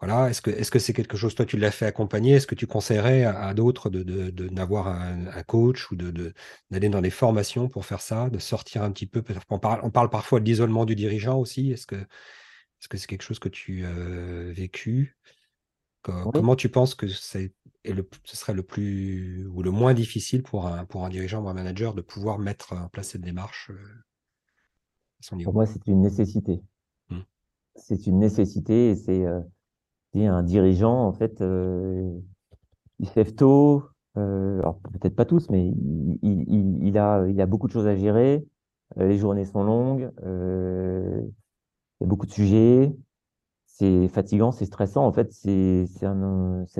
voilà, 0.00 0.30
est-ce 0.30 0.40
que 0.72 0.78
c'est 0.80 0.92
quelque 0.92 1.16
chose, 1.16 1.36
toi 1.36 1.46
tu 1.46 1.56
l'as 1.56 1.70
fait 1.70 1.86
accompagner, 1.86 2.34
est-ce 2.34 2.48
que 2.48 2.56
tu 2.56 2.66
conseillerais 2.66 3.22
à, 3.22 3.54
d'autres 3.54 3.88
de, 3.88 4.02
de, 4.02 4.48
d'avoir 4.48 4.88
un, 4.88 5.42
coach 5.44 5.92
ou 5.92 5.96
de, 5.96 6.34
d'aller 6.72 6.88
dans 6.88 7.00
des 7.00 7.10
formations 7.10 7.68
pour 7.68 7.86
faire 7.86 8.00
ça, 8.00 8.28
de 8.28 8.40
sortir 8.40 8.82
un 8.82 8.90
petit 8.90 9.06
peu, 9.06 9.22
on 9.48 9.60
parle, 9.60 9.78
on 9.84 9.90
parle 9.90 10.10
parfois 10.10 10.40
de 10.40 10.44
l'isolement 10.44 10.86
du 10.86 10.96
dirigeant 10.96 11.38
aussi, 11.38 11.70
est-ce 11.70 11.86
que 11.86 11.94
est-ce 11.94 12.88
que 12.88 12.96
c'est 12.98 13.06
quelque 13.06 13.22
chose 13.22 13.38
que 13.38 13.48
tu 13.48 13.84
as 13.86 14.52
vécu? 14.52 15.16
Comment 16.02 16.56
tu 16.56 16.68
penses 16.68 16.94
que 16.94 17.06
c'est, 17.08 17.54
le, 17.84 18.08
ce 18.24 18.36
serait 18.36 18.54
le 18.54 18.62
plus 18.62 19.46
ou 19.46 19.62
le 19.62 19.70
moins 19.70 19.94
difficile 19.94 20.42
pour 20.42 20.66
un, 20.66 20.84
pour 20.84 21.04
un 21.04 21.08
dirigeant 21.08 21.42
ou 21.42 21.48
un 21.48 21.54
manager 21.54 21.94
de 21.94 22.00
pouvoir 22.00 22.38
mettre 22.38 22.72
en 22.72 22.88
place 22.88 23.10
cette 23.10 23.22
démarche 23.22 23.70
à 23.70 25.22
son 25.22 25.36
niveau? 25.36 25.50
Pour 25.50 25.54
moi, 25.54 25.66
c'est 25.66 25.86
une 25.86 26.02
nécessité. 26.02 26.60
Mmh. 27.10 27.20
C'est 27.76 28.06
une 28.06 28.18
nécessité 28.18 28.90
et 28.90 28.96
c'est 28.96 29.24
un 30.26 30.42
dirigeant, 30.42 31.06
en 31.06 31.12
fait, 31.12 31.40
il 31.40 33.08
se 33.08 33.14
lève 33.16 33.34
tôt, 33.34 33.84
alors 34.16 34.80
peut-être 34.92 35.16
pas 35.16 35.24
tous, 35.24 35.48
mais 35.50 35.72
il, 36.22 36.98
a, 36.98 37.26
il 37.28 37.40
a 37.40 37.46
beaucoup 37.46 37.68
de 37.68 37.72
choses 37.72 37.86
à 37.86 37.96
gérer. 37.96 38.44
les 38.96 39.18
journées 39.18 39.44
sont 39.44 39.62
longues, 39.62 40.10
il 40.22 41.30
y 42.00 42.04
a 42.04 42.06
beaucoup 42.06 42.26
de 42.26 42.32
sujets, 42.32 42.94
c'est 43.72 44.08
fatigant, 44.08 44.52
c'est 44.52 44.66
stressant. 44.66 45.06
En 45.06 45.12
fait, 45.12 45.32
c'est 45.32 45.86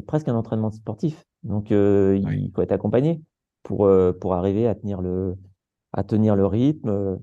presque 0.07 0.29
un 0.29 0.35
entraînement 0.35 0.71
sportif. 0.71 1.25
Donc, 1.43 1.73
euh, 1.73 2.21
il 2.31 2.53
faut 2.55 2.63
être 2.63 2.73
accompagné 2.73 3.23
pour, 3.63 3.87
euh, 3.87 4.13
pour 4.13 4.35
arriver 4.35 4.69
à 4.69 4.75
tenir 4.75 5.01
le, 5.01 5.37
à 5.93 6.05
tenir 6.05 6.37
le 6.37 6.47
rythme, 6.47 6.89
euh, 6.91 7.17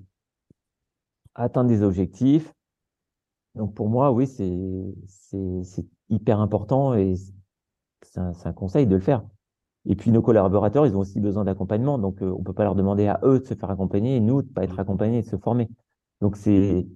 atteindre 1.36 1.70
des 1.70 1.84
objectifs. 1.84 2.52
Donc, 3.56 3.76
pour 3.76 3.90
moi, 3.90 4.12
oui, 4.12 4.26
c'est 4.26 5.86
hyper 6.10 6.40
important 6.40 6.96
et 6.96 7.14
c'est 8.02 8.20
un, 8.20 8.34
un, 8.44 8.54
conseil 8.54 8.88
de 8.88 8.96
le 8.96 9.02
faire. 9.02 9.24
Et 9.86 9.96
puis, 9.96 10.12
nos 10.12 10.24
collaborateurs, 10.24 10.88
ils 10.88 10.96
ont 10.96 11.00
aussi 11.00 11.20
besoin 11.20 11.46
d'accompagnement. 11.46 12.00
Donc, 12.00 12.18
on 12.22 12.44
peut 12.44 12.54
pas 12.54 12.64
leur 12.64 12.76
demander 12.76 13.08
à 13.08 13.20
eux 13.24 13.40
de 13.40 13.46
se 13.46 13.54
faire 13.54 13.70
accompagner 13.70 14.16
et 14.16 14.20
nous 14.20 14.42
de 14.42 14.48
pas 14.48 14.64
être 14.64 14.78
mmh. 14.78 14.80
accompagnés 14.80 15.20
et 15.20 15.22
de 15.22 15.28
se 15.28 15.38
former. 15.38 15.70
Donc, 16.22 16.38
c'est 16.38 16.88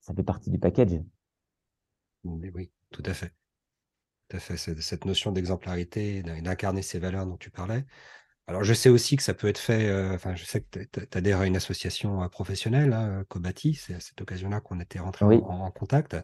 ça 0.00 0.14
fait 0.14 0.22
partie 0.22 0.50
du 0.50 0.58
package. 0.58 1.00
Oui, 2.24 2.70
tout 2.90 3.02
à 3.06 3.14
fait. 3.14 3.32
Tout 4.28 4.36
à 4.38 4.40
fait. 4.40 4.56
Cette 4.56 5.04
notion 5.04 5.32
d'exemplarité, 5.32 6.22
d'incarner 6.22 6.82
ces 6.82 6.98
valeurs 6.98 7.26
dont 7.26 7.36
tu 7.36 7.50
parlais. 7.50 7.84
Alors, 8.46 8.62
je 8.62 8.74
sais 8.74 8.90
aussi 8.90 9.16
que 9.16 9.22
ça 9.22 9.32
peut 9.32 9.48
être 9.48 9.58
fait, 9.58 9.88
euh, 9.88 10.14
enfin, 10.14 10.34
je 10.34 10.44
sais 10.44 10.60
que 10.60 10.80
tu 10.80 11.18
adhères 11.18 11.40
à 11.40 11.46
une 11.46 11.56
association 11.56 12.22
euh, 12.22 12.28
professionnelle, 12.28 12.92
hein, 12.92 13.24
Cobati, 13.28 13.74
c'est 13.74 13.94
à 13.94 14.00
cette 14.00 14.20
occasion-là 14.20 14.60
qu'on 14.60 14.80
était 14.80 14.98
rentré 14.98 15.24
en, 15.24 15.70
contact. 15.70 16.14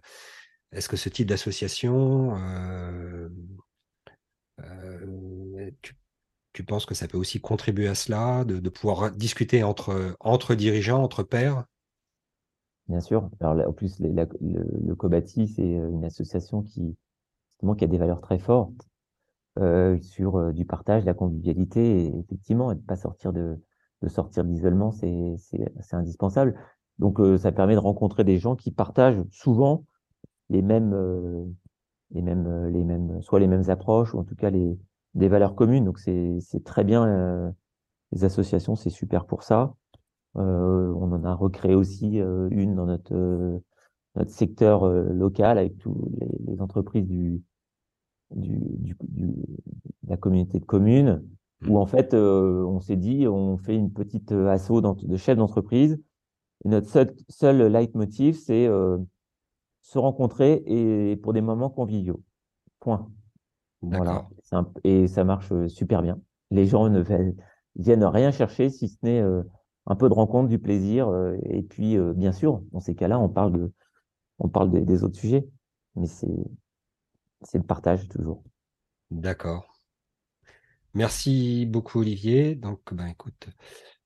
Est-ce 0.73 0.89
que 0.89 0.99
ce 0.99 1.09
type 1.09 1.29
d'association, 1.29 2.37
euh, 2.37 3.31
tu, 6.53 6.65
penses 6.65 6.85
que 6.85 6.95
ça 6.95 7.09
peut 7.09 7.17
aussi 7.17 7.41
contribuer 7.41 7.89
à 7.89 7.95
cela, 7.95 8.45
de, 8.45 8.59
de 8.59 8.69
pouvoir 8.69 9.11
discuter 9.13 9.63
entre, 9.63 10.15
entre 10.21 10.55
dirigeants, 10.55 11.03
entre 11.03 11.23
pairs? 11.23 11.65
Bien 12.91 13.01
sûr. 13.01 13.31
Alors 13.39 13.69
en 13.69 13.73
plus, 13.73 14.01
le, 14.01 14.27
le, 14.41 14.95
Cobati, 14.97 15.47
c'est 15.47 15.63
euh, 15.79 15.91
une 15.91 16.05
association 16.05 16.63
qui, 16.63 16.97
justement, 17.53 17.77
qui 17.77 17.85
a 17.85 17.87
des 17.87 17.99
valeurs 17.99 18.21
très 18.21 18.41
fortes 18.41 18.89
euh, 19.61 20.01
sur 20.01 20.37
euh, 20.37 20.53
du 20.53 20.65
partage, 20.65 21.05
la 21.05 21.15
convivialité, 21.15 22.07
et 22.07 22.19
effectivement, 22.19 22.75
de 22.75 22.81
pas 22.81 22.97
sortir 22.97 23.33
de, 23.33 23.63
de 24.03 24.09
sortir 24.09 24.45
d'isolement, 24.45 24.91
c'est 24.91 25.37
indispensable. 25.93 26.57
Donc, 26.99 27.21
ça 27.39 27.53
permet 27.53 27.75
de 27.75 27.79
rencontrer 27.81 28.25
des 28.25 28.39
gens 28.39 28.57
qui 28.57 28.73
partagent 28.73 29.23
souvent 29.31 29.85
les 30.51 30.63
mêmes 30.63 30.95
les 32.11 32.23
mêmes 32.23 32.67
les 32.69 32.85
mêmes 32.85 33.23
soit 33.23 33.41
les 33.41 33.47
mêmes 33.47 33.71
approches 33.71 34.15
ou 34.15 34.19
en 34.19 34.25
tout 34.25 34.35
cas 34.35 34.51
les 34.51 34.79
des 35.15 35.29
valeurs 35.29 35.55
communes. 35.55 35.85
Donc, 35.85 35.99
c'est 35.99 36.65
très 36.65 36.85
bien. 36.85 37.55
les 38.13 38.25
associations, 38.25 38.77
c'est 38.77 38.91
super 38.91 39.27
pour 39.27 39.43
ça. 39.45 39.75
Euh, 40.37 40.93
on 40.95 41.13
en 41.13 41.25
a 41.25 41.35
recréé 41.35 41.75
aussi 41.75 42.21
euh, 42.21 42.49
une 42.53 42.77
dans 42.77 42.87
notre, 42.87 43.15
euh, 43.15 43.59
notre 44.15 44.31
secteur 44.31 44.89
local 44.89 45.59
avec 45.59 45.77
tous 45.79 46.13
les, 46.47 46.61
entreprises 46.61 47.07
du, 47.07 47.43
du, 48.31 48.97
de 49.09 49.35
la 50.07 50.17
communauté 50.17 50.61
de 50.61 50.65
communes, 50.65 51.25
où 51.69 51.79
en 51.79 51.87
fait, 51.87 52.15
on 52.15 52.81
s'est 52.81 52.97
dit, 52.97 53.27
on 53.29 53.59
fait 53.59 53.77
une 53.77 53.93
petite 53.93 54.33
assaut 54.33 54.81
de 54.81 55.17
chefs 55.17 55.37
d'entreprise. 55.37 56.01
Et 56.65 56.69
notre 56.69 56.89
seul, 56.89 57.15
seul 57.29 57.73
leitmotiv, 57.73 58.37
c'est 58.37 58.67
se 59.83 59.99
rencontrer 59.99 60.63
et 60.67 61.17
pour 61.17 61.33
des 61.33 61.41
moments 61.41 61.71
conviviaux. 61.71 62.23
Point. 62.81 63.11
Voilà. 63.83 64.29
et 64.85 65.07
ça 65.07 65.25
marche 65.25 65.53
super 65.69 66.03
bien. 66.03 66.21
Les 66.51 66.67
gens 66.67 66.89
ne 66.89 67.03
viennent 67.77 68.05
rien 68.05 68.31
chercher 68.31 68.71
si 68.71 68.89
ce 68.89 68.97
n'est 69.03 69.23
un 69.87 69.97
peu 69.97 70.09
de 70.09 70.15
rencontre, 70.15 70.49
du 70.49 70.59
plaisir. 70.59 71.09
Euh, 71.09 71.37
et 71.45 71.63
puis, 71.63 71.97
euh, 71.97 72.13
bien 72.13 72.33
sûr, 72.33 72.63
dans 72.73 72.81
ces 72.81 72.95
cas-là, 72.95 73.19
on 73.19 73.29
parle, 73.29 73.71
des 74.85 75.05
autres 75.05 75.19
sujets. 75.19 75.47
Mais 75.97 76.07
c'est, 76.07 76.29
le 77.55 77.63
partage 77.63 78.09
toujours. 78.09 78.43
D'accord. 79.11 79.75
Merci 80.95 81.67
beaucoup, 81.67 82.01
Olivier. 82.01 82.55
Donc, 82.55 82.81
ben, 82.93 83.07
écoute, 83.07 83.49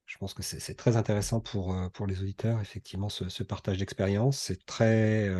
je 0.07 0.19
pense 0.19 0.35
que 0.35 0.43
c'est 0.43 0.75
très 0.75 0.97
intéressant 0.97 1.41
pour, 1.41 1.75
euh, 1.75 1.89
pour 1.91 2.07
les 2.07 2.21
auditeurs, 2.21 2.61
effectivement, 2.61 3.09
ce, 3.09 3.43
partage 3.43 3.79
d'expérience. 3.79 4.39
C'est 4.39 4.65
très, 4.67 5.31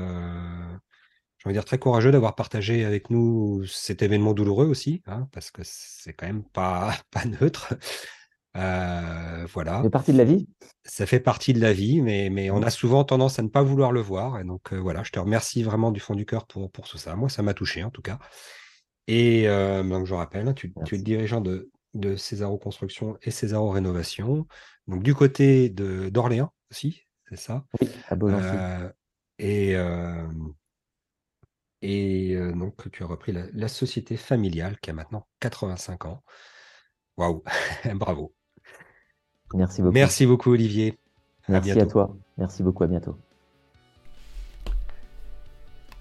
très 1.65 1.79
courageux 1.79 2.11
d'avoir 2.11 2.35
partagé 2.35 2.85
avec 2.85 3.11
nous 3.11 3.65
cet 3.67 4.03
événement 4.03 4.33
douloureux 4.33 4.67
aussi, 4.67 5.03
hein, 5.07 5.29
parce 5.33 5.51
que 5.51 5.63
c'est 5.65 6.13
quand 6.13 6.27
même 6.27 6.45
pas 6.45 6.95
neutre. 7.41 7.75
Euh, 8.57 9.47
voilà. 9.53 9.79
Ça 9.79 9.83
fait 9.83 9.91
partie 9.91 10.13
de 10.13 10.19
la 10.19 10.25
vie? 10.25 10.49
Ça 10.85 11.07
fait 11.07 11.21
partie 11.21 11.53
de 11.53 11.61
la 11.61 11.73
vie, 11.73 12.01
mais, 12.01 12.31
mais 12.31 12.51
on 12.51 12.63
a 12.63 12.71
souvent 12.71 13.05
tendance 13.05 13.39
à 13.39 13.43
ne 13.43 13.49
pas 13.49 13.63
vouloir 13.63 13.93
le 13.93 14.01
voir. 14.01 14.39
Et 14.39 14.45
donc, 14.45 14.73
euh, 14.73 14.77
voilà, 14.79 15.03
je 15.03 15.11
te 15.11 15.19
remercie 15.19 15.63
vraiment 15.63 15.91
du 15.91 16.01
fond 16.01 16.15
du 16.15 16.27
cœur 16.27 16.47
pour, 16.47 16.71
pour 16.71 16.89
tout 16.89 16.99
ça. 16.99 17.17
Moi, 17.17 17.29
ça 17.29 17.43
m'a 17.43 17.55
touché, 17.55 17.83
en 17.83 17.91
tout 17.91 18.03
cas. 18.03 18.19
Et 19.07 19.49
euh, 19.49 19.83
donc, 19.83 20.07
je 20.07 20.15
rappelle, 20.15 20.49
hein, 20.49 20.55
tu, 20.55 20.73
tu, 20.85 20.95
es 20.95 20.99
le 20.99 21.05
dirigeant 21.05 21.41
de, 21.41 21.71
de 21.95 22.17
Césaro 22.17 22.59
Construction 22.59 23.19
et 23.23 23.31
Césaro 23.31 23.71
Rénovation. 23.71 24.47
Donc, 24.87 25.03
du 25.03 25.15
côté 25.15 25.69
d'Orléans 25.69 26.53
aussi, 26.71 27.07
c'est 27.29 27.37
ça? 27.37 27.65
Oui, 27.81 27.91
à 28.09 28.93
et, 29.41 29.75
et 31.83 32.37
donc, 32.55 32.91
tu 32.93 33.03
as 33.03 33.07
repris 33.07 33.33
la, 33.33 33.47
la 33.53 33.69
société 33.69 34.17
familiale 34.17 34.79
qui 34.81 34.91
a 34.91 34.93
maintenant 34.93 35.27
85 35.41 36.05
ans. 36.07 36.23
Waouh, 37.17 37.43
bravo. 37.95 38.33
Merci 39.55 39.83
beaucoup. 39.83 39.95
Merci 39.95 40.27
beaucoup, 40.27 40.51
Olivier. 40.53 40.99
Merci 41.49 41.73
à, 41.73 41.87
toi. 41.87 42.15
Merci 42.37 42.63
beaucoup. 42.63 42.83
À 42.83 42.87
bientôt. 42.87 43.17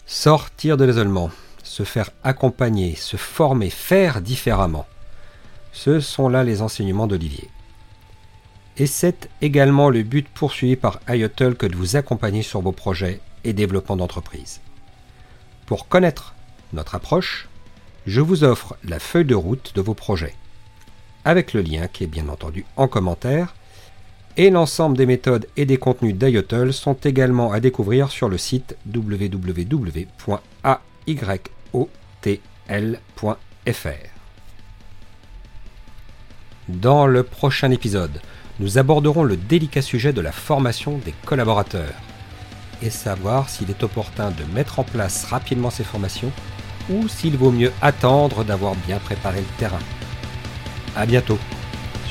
Sortir 0.06 0.76
de 0.76 0.86
l'isolement, 0.86 1.30
se 1.64 1.84
faire 1.84 2.10
accompagner, 2.24 2.96
se 2.96 3.16
former, 3.16 3.70
faire 3.70 4.22
différemment. 4.22 4.86
Ce 5.72 6.00
sont 6.00 6.30
là 6.30 6.44
les 6.44 6.62
enseignements 6.62 7.08
d'Olivier. 7.08 7.50
Et 8.78 8.88
c'est 8.88 9.30
également 9.42 9.90
le 9.90 10.04
but 10.04 10.28
poursuivi 10.28 10.76
par 10.76 11.00
IOTL 11.08 11.56
que 11.56 11.68
de 11.68 11.76
vous 11.76 11.96
accompagner 11.96 12.42
sur 12.42 12.62
vos 12.62 12.72
projets 12.72 13.22
et 13.44 13.54
développement 13.54 13.96
d'entreprise. 13.96 14.62
Pour 15.68 15.88
connaître 15.88 16.34
notre 16.74 16.96
approche, 16.96 17.48
je 18.08 18.20
vous 18.20 18.44
offre 18.44 18.76
la 18.84 19.00
feuille 19.00 19.26
de 19.26 19.36
route 19.36 19.74
de 19.76 19.82
vos 19.82 19.94
projets 19.94 20.36
avec 21.26 21.54
le 21.54 21.62
lien 21.62 21.88
qui 21.88 22.04
est 22.04 22.08
bien 22.08 22.30
entendu 22.30 22.66
en 22.76 22.88
commentaire. 22.88 23.56
Et 24.36 24.50
l'ensemble 24.50 24.98
des 24.98 25.06
méthodes 25.06 25.48
et 25.58 25.66
des 25.66 25.78
contenus 25.78 26.16
d'IOTL 26.16 26.74
sont 26.74 26.98
également 27.04 27.52
à 27.52 27.60
découvrir 27.60 28.10
sur 28.10 28.30
le 28.30 28.38
site 28.40 28.76
www.ayotl.fr. 28.94 30.14
Dans 36.70 37.08
le 37.08 37.24
prochain 37.24 37.72
épisode, 37.72 38.22
nous 38.60 38.78
aborderons 38.78 39.24
le 39.24 39.38
délicat 39.38 39.82
sujet 39.82 40.14
de 40.14 40.22
la 40.22 40.32
formation 40.32 40.98
des 40.98 41.14
collaborateurs 41.26 41.94
et 42.82 42.90
savoir 42.90 43.50
s'il 43.50 43.70
est 43.70 43.84
opportun 43.84 44.32
de 44.32 44.44
mettre 44.54 44.80
en 44.80 44.84
place 44.84 45.26
rapidement 45.26 45.70
ces 45.70 45.84
formations 45.84 46.32
ou 46.90 47.08
s'il 47.08 47.38
vaut 47.38 47.52
mieux 47.52 47.72
attendre 47.82 48.44
d'avoir 48.44 48.76
bien 48.88 49.00
préparé 49.00 49.40
le 49.40 49.58
terrain. 49.58 49.80
À 50.96 51.08
bientôt 51.08 51.40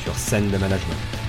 sur 0.03 0.13
Scène 0.15 0.49
de 0.51 0.57
Management. 0.57 1.22